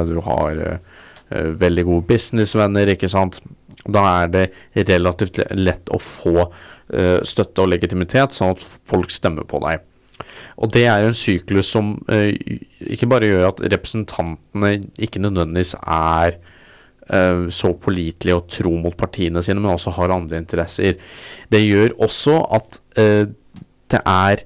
du 0.08 0.20
har 0.24 0.62
eh, 0.64 1.50
veldig 1.60 1.88
gode 1.90 2.08
businessvenner, 2.12 2.94
ikke 2.94 3.12
sant. 3.12 3.42
Da 3.84 4.04
er 4.24 4.30
det 4.32 4.46
relativt 4.88 5.42
lett 5.58 5.92
å 5.92 6.00
få 6.00 6.38
eh, 6.44 7.20
støtte 7.28 7.66
og 7.66 7.74
legitimitet, 7.74 8.36
sånn 8.36 8.56
at 8.56 8.68
folk 8.90 9.12
stemmer 9.12 9.48
på 9.48 9.60
deg. 9.66 9.84
Og 10.62 10.72
det 10.72 10.86
er 10.88 11.04
en 11.08 11.18
syklus 11.18 11.72
som 11.74 11.96
eh, 12.12 12.32
ikke 12.94 13.10
bare 13.12 13.30
gjør 13.32 13.50
at 13.50 13.64
representantene 13.74 14.76
ikke 15.02 15.24
nødvendigvis 15.24 15.76
er 15.82 16.38
så 17.04 17.74
pålitelige 17.84 18.38
og 18.38 18.46
tro 18.48 18.72
mot 18.80 18.96
partiene 18.96 19.42
sine, 19.44 19.60
men 19.60 19.74
også 19.74 19.92
har 19.98 20.14
andre 20.16 20.38
interesser. 20.40 20.96
Det 21.52 21.60
gjør 21.60 21.98
også 22.06 22.38
at 22.56 22.80
eh, 23.02 23.26
det 23.92 24.00
er 24.08 24.46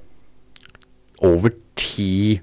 over 1.27 1.53
ti 1.77 2.39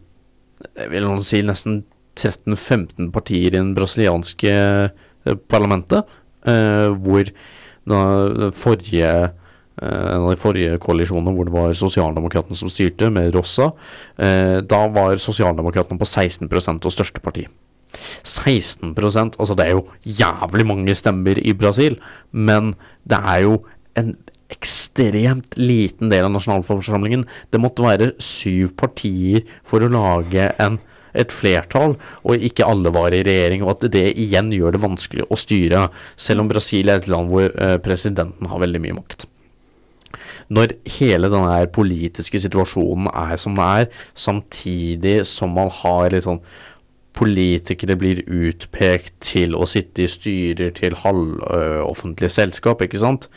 vil 0.75 1.07
noen 1.07 1.25
si 1.25 1.43
nesten 1.45 1.83
13-15 2.15 3.11
partier 3.15 3.51
i 3.51 3.57
den 3.57 3.73
brasilianske 3.77 4.53
eh, 4.55 5.39
parlamentet, 5.51 6.11
eh, 6.47 6.91
hvor 6.95 7.31
den 7.85 8.53
forrige 8.55 9.11
eh, 9.11 9.33
en 9.83 10.23
av 10.23 10.31
de 10.31 10.39
forrige 10.41 10.79
koalisjonene 10.83 11.35
hvor 11.35 11.49
det 11.49 11.57
var 11.57 11.77
sosialdemokratene 11.79 12.59
som 12.59 12.71
styrte, 12.71 13.11
med 13.13 13.35
Rossa, 13.35 13.73
eh, 14.17 14.61
da 14.63 14.85
var 14.95 15.19
sosialdemokratene 15.23 16.01
på 16.01 16.09
16% 16.09 16.87
og 16.87 16.95
største 16.95 17.23
parti. 17.25 17.49
16% 17.97 19.39
altså 19.39 19.57
det 19.59 19.67
er 19.67 19.77
jo 19.77 19.87
jævlig 20.05 20.67
mange 20.69 20.95
stemmer 20.99 21.39
i 21.41 21.55
Brasil, 21.57 21.99
men 22.33 22.75
det 23.09 23.21
er 23.21 23.45
jo 23.47 23.59
en 23.99 24.15
ekstremt 24.53 25.57
liten 25.59 26.11
del 26.13 26.27
av 26.27 26.35
nasjonalforsamlingen. 26.35 27.25
Det 27.51 27.61
måtte 27.63 27.85
være 27.85 28.13
syv 28.23 28.75
partier 28.81 29.45
for 29.67 29.85
å 29.85 29.91
lage 29.93 30.49
en, 30.63 30.79
et 31.15 31.33
flertall, 31.35 31.97
og 32.23 32.49
ikke 32.49 32.67
alle 32.69 32.93
var 32.95 33.15
i 33.15 33.23
regjering. 33.27 33.65
Og 33.65 33.75
at 33.77 33.87
det 33.95 34.07
igjen 34.21 34.53
gjør 34.55 34.77
det 34.77 34.85
vanskelig 34.85 35.29
å 35.29 35.39
styre, 35.41 35.89
selv 36.17 36.45
om 36.45 36.51
Brasil 36.53 36.91
er 36.91 37.03
et 37.03 37.11
land 37.11 37.33
hvor 37.33 37.49
eh, 37.51 37.79
presidenten 37.83 38.51
har 38.51 38.63
veldig 38.63 38.83
mye 38.85 38.99
makt. 39.01 39.29
Når 40.55 40.75
hele 40.99 41.31
denne 41.33 41.65
politiske 41.73 42.39
situasjonen 42.43 43.09
er 43.09 43.39
som 43.41 43.57
den 43.57 43.65
er, 43.65 43.89
samtidig 44.13 45.23
som 45.29 45.55
man 45.57 45.73
har 45.83 46.13
litt 46.13 46.27
sånn 46.27 46.43
politikere 47.15 47.97
blir 48.01 48.25
utpekt 48.27 49.17
til 49.25 49.55
å 49.57 49.67
sitte 49.69 50.05
i 50.05 50.11
styrer 50.11 50.75
til 50.77 50.99
halvoffentlige 51.05 52.35
selskap, 52.43 52.83
ikke 52.85 53.03
sant? 53.03 53.31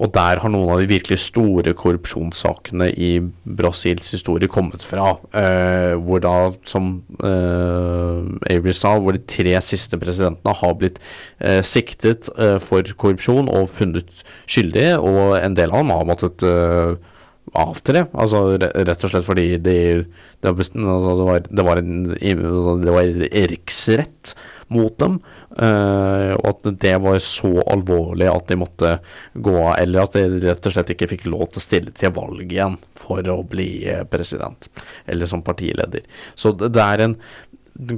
Og 0.00 0.08
der 0.14 0.40
har 0.40 0.48
noen 0.48 0.70
av 0.72 0.80
de 0.80 0.88
virkelig 0.88 1.18
store 1.26 1.74
korrupsjonssakene 1.76 2.86
i 2.96 3.10
Brasils 3.44 4.08
historie 4.14 4.48
kommet 4.48 4.84
fra. 4.86 5.12
Eh, 5.36 5.92
hvor 6.00 6.22
da, 6.24 6.32
som 6.64 7.02
eh, 7.20 8.54
Avery 8.54 8.72
sa, 8.76 8.94
hvor 8.96 9.16
de 9.16 9.20
tre 9.28 9.52
siste 9.64 10.00
presidentene 10.00 10.56
har 10.56 10.76
blitt 10.80 10.96
eh, 11.36 11.60
siktet 11.60 12.30
for 12.64 12.96
korrupsjon 12.96 13.52
og 13.52 13.68
funnet 13.74 14.24
skyldige, 14.48 14.96
og 14.96 15.36
en 15.36 15.58
del 15.58 15.74
av 15.74 15.84
dem 15.84 15.92
har 15.92 16.08
måttet 16.08 16.48
eh, 17.54 17.74
det. 17.92 18.06
Altså 18.12 18.44
rett 18.60 19.04
og 19.04 19.12
slett 19.12 19.26
fordi 19.26 19.48
de, 19.58 19.76
det, 20.40 20.52
altså, 20.54 20.72
det, 20.76 21.26
var, 21.28 21.44
det, 21.48 21.66
var 21.66 21.82
en, 21.82 22.00
det 22.84 22.96
var 22.96 23.12
riksrett 23.52 24.34
mot 24.70 24.94
dem, 25.02 25.16
eh, 25.58 26.32
og 26.36 26.44
at 26.52 26.68
det 26.82 26.92
var 27.02 27.18
så 27.24 27.50
alvorlig 27.72 28.28
at 28.30 28.46
de 28.52 28.58
måtte 28.60 28.92
gå 29.34 29.54
av, 29.58 29.72
eller 29.80 30.04
at 30.04 30.14
de 30.14 30.42
rett 30.44 30.68
og 30.68 30.74
slett 30.76 30.92
ikke 30.94 31.08
fikk 31.10 31.26
lov 31.32 31.48
til 31.50 31.58
å 31.58 31.64
stille 31.64 31.94
til 31.96 32.14
valg 32.14 32.44
igjen 32.46 32.76
for 32.98 33.26
å 33.34 33.40
bli 33.50 33.70
eh, 33.90 34.04
president, 34.10 34.70
eller 35.10 35.30
som 35.30 35.42
partileder. 35.46 36.06
Så 36.38 36.54
det, 36.54 36.70
er 36.78 37.06
en 37.08 37.16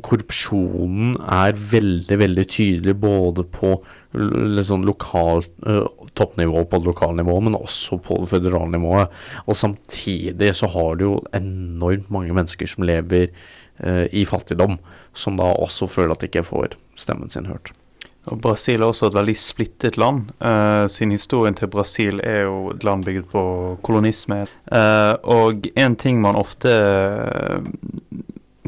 korrupsjonen 0.04 1.16
er 1.20 1.56
veldig, 1.56 2.18
veldig 2.20 2.44
tydelig 2.50 2.94
både 3.02 3.44
på 3.50 3.74
sånn 4.12 4.87
lokalt 4.87 5.50
eh, 5.66 5.85
toppnivå 6.18 6.64
på 6.68 6.82
lokalnivå, 6.85 7.38
men 7.48 7.58
også 7.58 7.98
på 8.04 8.20
føderalnivået. 8.30 9.12
Og 9.46 9.58
samtidig 9.58 10.52
så 10.58 10.70
har 10.74 10.96
du 11.00 11.06
jo 11.08 11.14
enormt 11.37 12.11
mange 12.12 12.35
mennesker 12.37 12.68
som 12.70 12.87
lever 12.87 13.30
eh, 13.30 14.06
i 14.12 14.26
fattigdom, 14.28 14.78
som 15.12 15.40
da 15.40 15.52
også 15.56 15.90
føler 15.90 16.14
at 16.14 16.24
de 16.24 16.30
ikke 16.30 16.46
får 16.52 16.76
stemmen 17.00 17.32
sin 17.32 17.48
hørt. 17.50 17.72
Og 18.30 18.38
Brasil 18.38 18.78
er 18.78 18.87
også 18.87 19.08
et 19.11 19.16
veldig 19.16 19.35
splittet 19.38 19.96
land. 19.98 20.28
Uh, 20.38 20.87
sin 20.90 21.11
historien 21.11 21.56
til 21.58 21.70
Brasil 21.70 22.20
er 22.22 22.44
jo 22.46 22.70
et 22.70 22.85
land 22.87 23.02
bygget 23.04 23.26
på 23.32 23.42
kolonisme. 23.82 24.44
Eh, 24.72 25.14
og 25.24 25.66
en 25.76 25.96
ting 25.98 26.20
man 26.22 26.38
ofte 26.38 26.70
eh, 26.70 27.58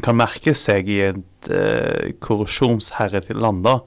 kan 0.03 0.15
merke 0.19 0.53
seg 0.57 0.89
i 0.91 0.99
et 1.11 1.49
uh, 1.51 2.11
korrupsjonsherret 2.19 3.29
land, 3.35 3.63
da, 3.65 3.79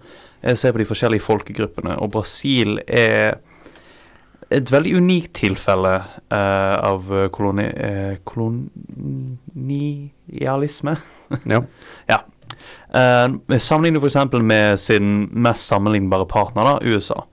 Jeg 0.43 0.59
ser 0.59 0.73
på 0.73 0.79
de 0.79 0.85
forskjellige 0.87 1.27
folkegruppene. 1.27 1.97
Og 1.99 2.11
Brasil 2.15 2.79
er 2.87 3.35
et 4.55 4.71
veldig 4.73 4.97
unikt 4.97 5.35
tilfelle 5.43 6.03
eh, 6.33 6.77
av 6.79 7.29
koloni, 7.35 7.67
eh, 7.69 8.17
kolonialisme. 8.25 10.97
ja. 11.45 11.63
ja. 12.13 12.19
Uh, 12.89 13.29
Sammenlignet 13.61 14.01
f.eks. 14.01 14.17
med 14.41 14.81
sin 14.81 15.29
mest 15.37 15.69
sammenlignbare 15.69 16.25
partner, 16.31 16.65
da, 16.65 16.81
USA. 16.89 17.27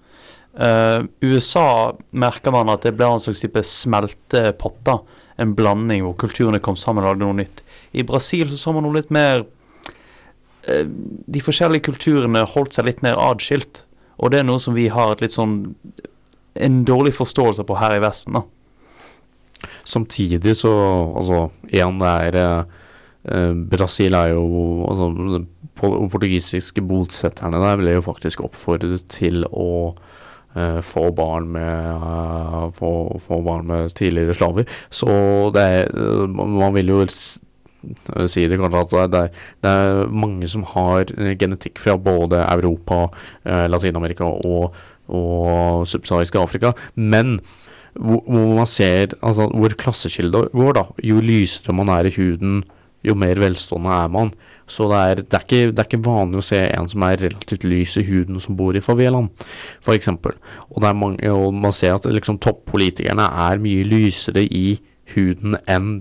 Uh, 0.55 1.03
USA 1.23 1.95
merker 2.11 2.51
man 2.55 2.69
at 2.71 2.83
det 2.83 2.95
blir 2.95 3.13
en 3.13 3.19
slags 3.23 3.39
type 3.43 3.63
smeltepotter. 3.63 4.99
En 5.39 5.55
blanding 5.55 6.03
hvor 6.05 6.15
kulturene 6.19 6.59
kom 6.63 6.75
sammen 6.79 7.03
og 7.03 7.09
lagde 7.13 7.25
noe 7.25 7.39
nytt. 7.39 7.64
I 7.95 8.05
Brasil 8.07 8.49
så 8.51 8.59
så 8.59 8.75
man 8.75 8.85
noe 8.85 8.97
litt 8.97 9.13
mer 9.13 9.45
uh, 9.45 10.85
De 10.85 11.43
forskjellige 11.43 11.87
kulturene 11.87 12.45
holdt 12.55 12.77
seg 12.77 12.89
litt 12.89 13.03
mer 13.05 13.19
adskilt. 13.21 13.85
Og 14.19 14.31
det 14.31 14.41
er 14.41 14.47
noe 14.47 14.61
som 14.61 14.75
vi 14.75 14.89
har 14.91 15.15
et 15.15 15.25
litt 15.25 15.35
sånn 15.35 15.75
en 16.55 16.83
dårlig 16.87 17.11
forståelse 17.17 17.65
på 17.67 17.75
her 17.81 17.97
i 17.97 18.03
Vesten. 18.03 18.37
da. 18.37 18.45
Samtidig 19.83 20.55
så 20.55 20.71
Altså, 21.15 21.49
igjen, 21.67 21.99
det 21.99 22.13
er 22.29 22.65
Eh, 23.25 23.53
Brasil 23.53 24.13
er 24.13 24.35
jo 24.35 24.85
altså, 24.85 25.41
portugisiske 25.81 26.83
bosetterne 26.85 27.57
der 27.61 27.79
ble 27.79 27.95
jo 27.97 28.03
faktisk 28.05 28.43
oppfordret 28.45 29.07
til 29.11 29.43
å 29.49 29.95
uh, 30.55 30.79
få, 30.85 31.09
barn 31.17 31.49
med, 31.51 31.89
uh, 31.89 32.69
få, 32.71 32.91
få, 33.19 33.41
barn 33.43 33.65
med 33.67 33.95
tidligere 33.97 34.37
slaver. 34.37 34.69
Så 34.93 35.09
det 35.55 35.65
er 35.65 36.29
Man 36.31 36.77
vil 36.77 36.93
jo 36.93 37.01
si 38.31 38.47
det 38.49 38.59
kanskje 38.61 38.81
at 38.83 39.13
det 39.13 39.21
er, 39.21 39.43
det 39.65 39.71
er 39.71 40.11
mange 40.25 40.49
som 40.51 40.65
har 40.75 41.11
genetikk 41.39 41.81
fra 41.81 41.97
både 41.97 42.41
Europa, 42.43 43.07
eh, 43.45 43.65
Latin-Amerika 43.71 44.27
og, 44.27 44.75
og 45.07 45.85
subsahariske 45.89 46.41
Afrika. 46.41 46.73
Men 46.95 47.39
hvor, 47.95 48.23
hvor, 48.27 48.55
man 48.59 48.69
ser 48.69 49.13
altså, 49.21 49.47
hvor 49.47 49.75
klasseskillet 49.79 50.51
går, 50.51 50.73
da, 50.77 50.87
jo 51.03 51.21
lysere 51.23 51.75
man 51.75 51.91
er 51.93 52.09
i 52.09 52.15
huden, 52.17 52.63
jo 53.05 53.13
mer 53.17 53.39
velstående 53.39 53.93
er 53.93 54.09
man. 54.11 54.31
Så 54.67 54.87
det 54.89 54.97
er, 54.97 55.21
det, 55.21 55.33
er 55.37 55.45
ikke, 55.45 55.71
det 55.71 55.79
er, 55.79 55.87
ikke, 55.87 56.01
vanlig 56.07 56.41
å 56.41 56.47
se 56.47 56.61
en 56.65 56.89
som 56.89 57.05
er 57.05 57.21
relativt 57.21 57.67
lys 57.67 57.99
i 58.01 58.05
huden, 58.07 58.39
som 58.41 58.57
bor 58.57 58.75
i 58.75 58.81
favelaen, 58.83 59.29
f.eks. 59.85 60.09
Og, 60.09 60.81
og 60.81 61.45
man 61.53 61.75
ser 61.75 61.95
at 61.95 62.09
liksom, 62.09 62.41
toppolitikerne 62.41 63.29
er 63.45 63.61
mye 63.61 63.85
lysere 63.87 64.47
i 64.49 64.79
huden 65.13 65.59
enn 65.69 65.91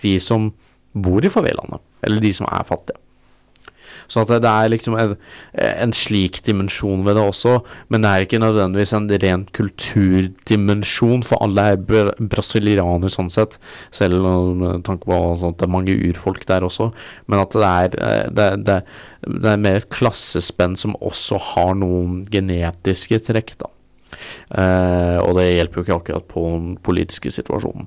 de 0.00 0.16
som 0.22 0.50
bor 0.92 1.24
i 1.24 1.32
favelaene, 1.32 1.80
eller 2.06 2.22
de 2.22 2.32
som 2.34 2.48
er 2.50 2.66
fattige. 2.66 2.98
Så 4.10 4.24
at 4.24 4.30
det, 4.42 4.50
er 4.50 4.70
liksom 4.72 4.96
en, 4.98 5.12
en, 5.54 5.92
slik 5.94 6.40
dimensjon 6.46 7.04
ved 7.06 7.14
det 7.14 7.22
også, 7.22 7.60
men 7.92 8.02
det 8.02 8.10
er 8.10 8.26
ikke 8.26 8.40
nødvendigvis 8.42 8.94
en 8.96 9.06
ren 9.22 9.44
kulturdimensjon, 9.54 11.22
for 11.26 11.42
alle 11.44 11.66
er 11.72 11.84
br 11.90 12.10
brasilianere 12.18 13.12
sånn 13.12 13.30
sett, 13.30 13.58
selv 13.94 14.26
med 14.58 14.82
tanke 14.88 15.06
på 15.06 15.20
at 15.50 15.60
det 15.60 15.68
er 15.68 15.74
mange 15.76 15.94
urfolk 16.10 16.46
der 16.50 16.66
også, 16.66 16.90
men 17.30 17.44
at 17.44 17.54
det 17.54 17.70
er, 17.70 17.98
eh, 18.08 18.24
det, 18.34 18.48
det, 18.66 18.80
det 19.30 19.52
er 19.52 19.62
mer 19.62 19.78
et 19.78 19.90
klassespenn 19.94 20.74
som 20.80 20.98
også 20.98 21.38
har 21.52 21.76
noen 21.78 22.24
genetiske 22.30 23.22
trekk, 23.30 23.54
da. 23.62 23.70
Eh, 24.58 25.18
og 25.22 25.36
det 25.38 25.52
hjelper 25.52 25.80
jo 25.80 25.86
ikke 25.86 26.00
akkurat 26.00 26.30
på 26.30 26.46
den 26.50 26.76
politiske 26.82 27.30
situasjonen. 27.30 27.86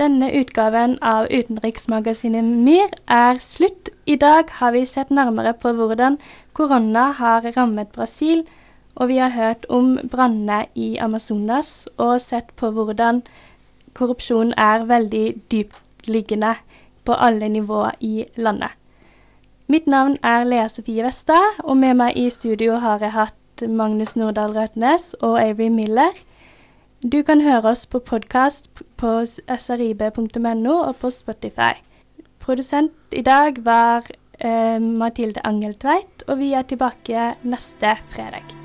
Denne 0.00 0.30
utgaven 0.32 0.94
av 1.04 1.26
utenriksmagasinet 1.28 2.44
MIR 2.44 2.94
er 3.12 3.40
slutt. 3.44 3.90
I 4.06 4.16
dag 4.16 4.48
har 4.60 4.72
vi 4.72 4.86
sett 4.88 5.10
nærmere 5.10 5.52
på 5.52 5.74
hvordan 5.76 6.16
korona 6.56 7.10
har 7.18 7.44
rammet 7.56 7.92
Brasil, 7.92 8.46
og 8.94 9.08
vi 9.08 9.18
har 9.20 9.36
hørt 9.36 9.66
om 9.68 9.98
brannene 10.10 10.64
i 10.74 10.96
Amazonas 10.96 11.88
og 11.96 12.20
sett 12.24 12.48
på 12.56 12.70
hvordan 12.72 13.20
korrupsjon 13.94 14.54
er 14.56 14.86
veldig 14.88 15.26
dyptliggende 15.52 16.54
på 17.04 17.12
alle 17.12 17.48
nivåer 17.48 18.00
i 18.00 18.24
landet. 18.36 18.72
Mitt 19.68 19.86
navn 19.86 20.16
er 20.22 20.44
Lea 20.44 20.68
Sofie 20.68 21.04
Westad, 21.04 21.60
og 21.62 21.76
med 21.76 21.94
meg 22.00 22.16
i 22.16 22.30
studio 22.30 22.80
har 22.82 23.04
jeg 23.04 23.14
hatt 23.14 23.68
Magnus 23.68 24.16
Nordahl 24.16 24.56
Røtnes 24.56 25.12
og 25.20 25.36
Avery 25.42 25.68
Miller. 25.68 26.16
Du 27.00 27.22
kan 27.24 27.40
høre 27.40 27.70
oss 27.70 27.86
på 27.88 27.96
podkast 28.04 28.66
på 29.00 29.12
srib.no 29.24 30.74
og 30.74 30.98
på 31.00 31.08
Spotify. 31.08 31.72
Produsent 32.44 33.16
i 33.16 33.24
dag 33.24 33.62
var 33.64 34.04
eh, 34.36 34.76
Mathilde 34.76 35.40
Angeltveit, 35.48 36.28
og 36.28 36.42
vi 36.44 36.52
er 36.52 36.68
tilbake 36.68 37.30
neste 37.40 37.96
fredag. 38.12 38.59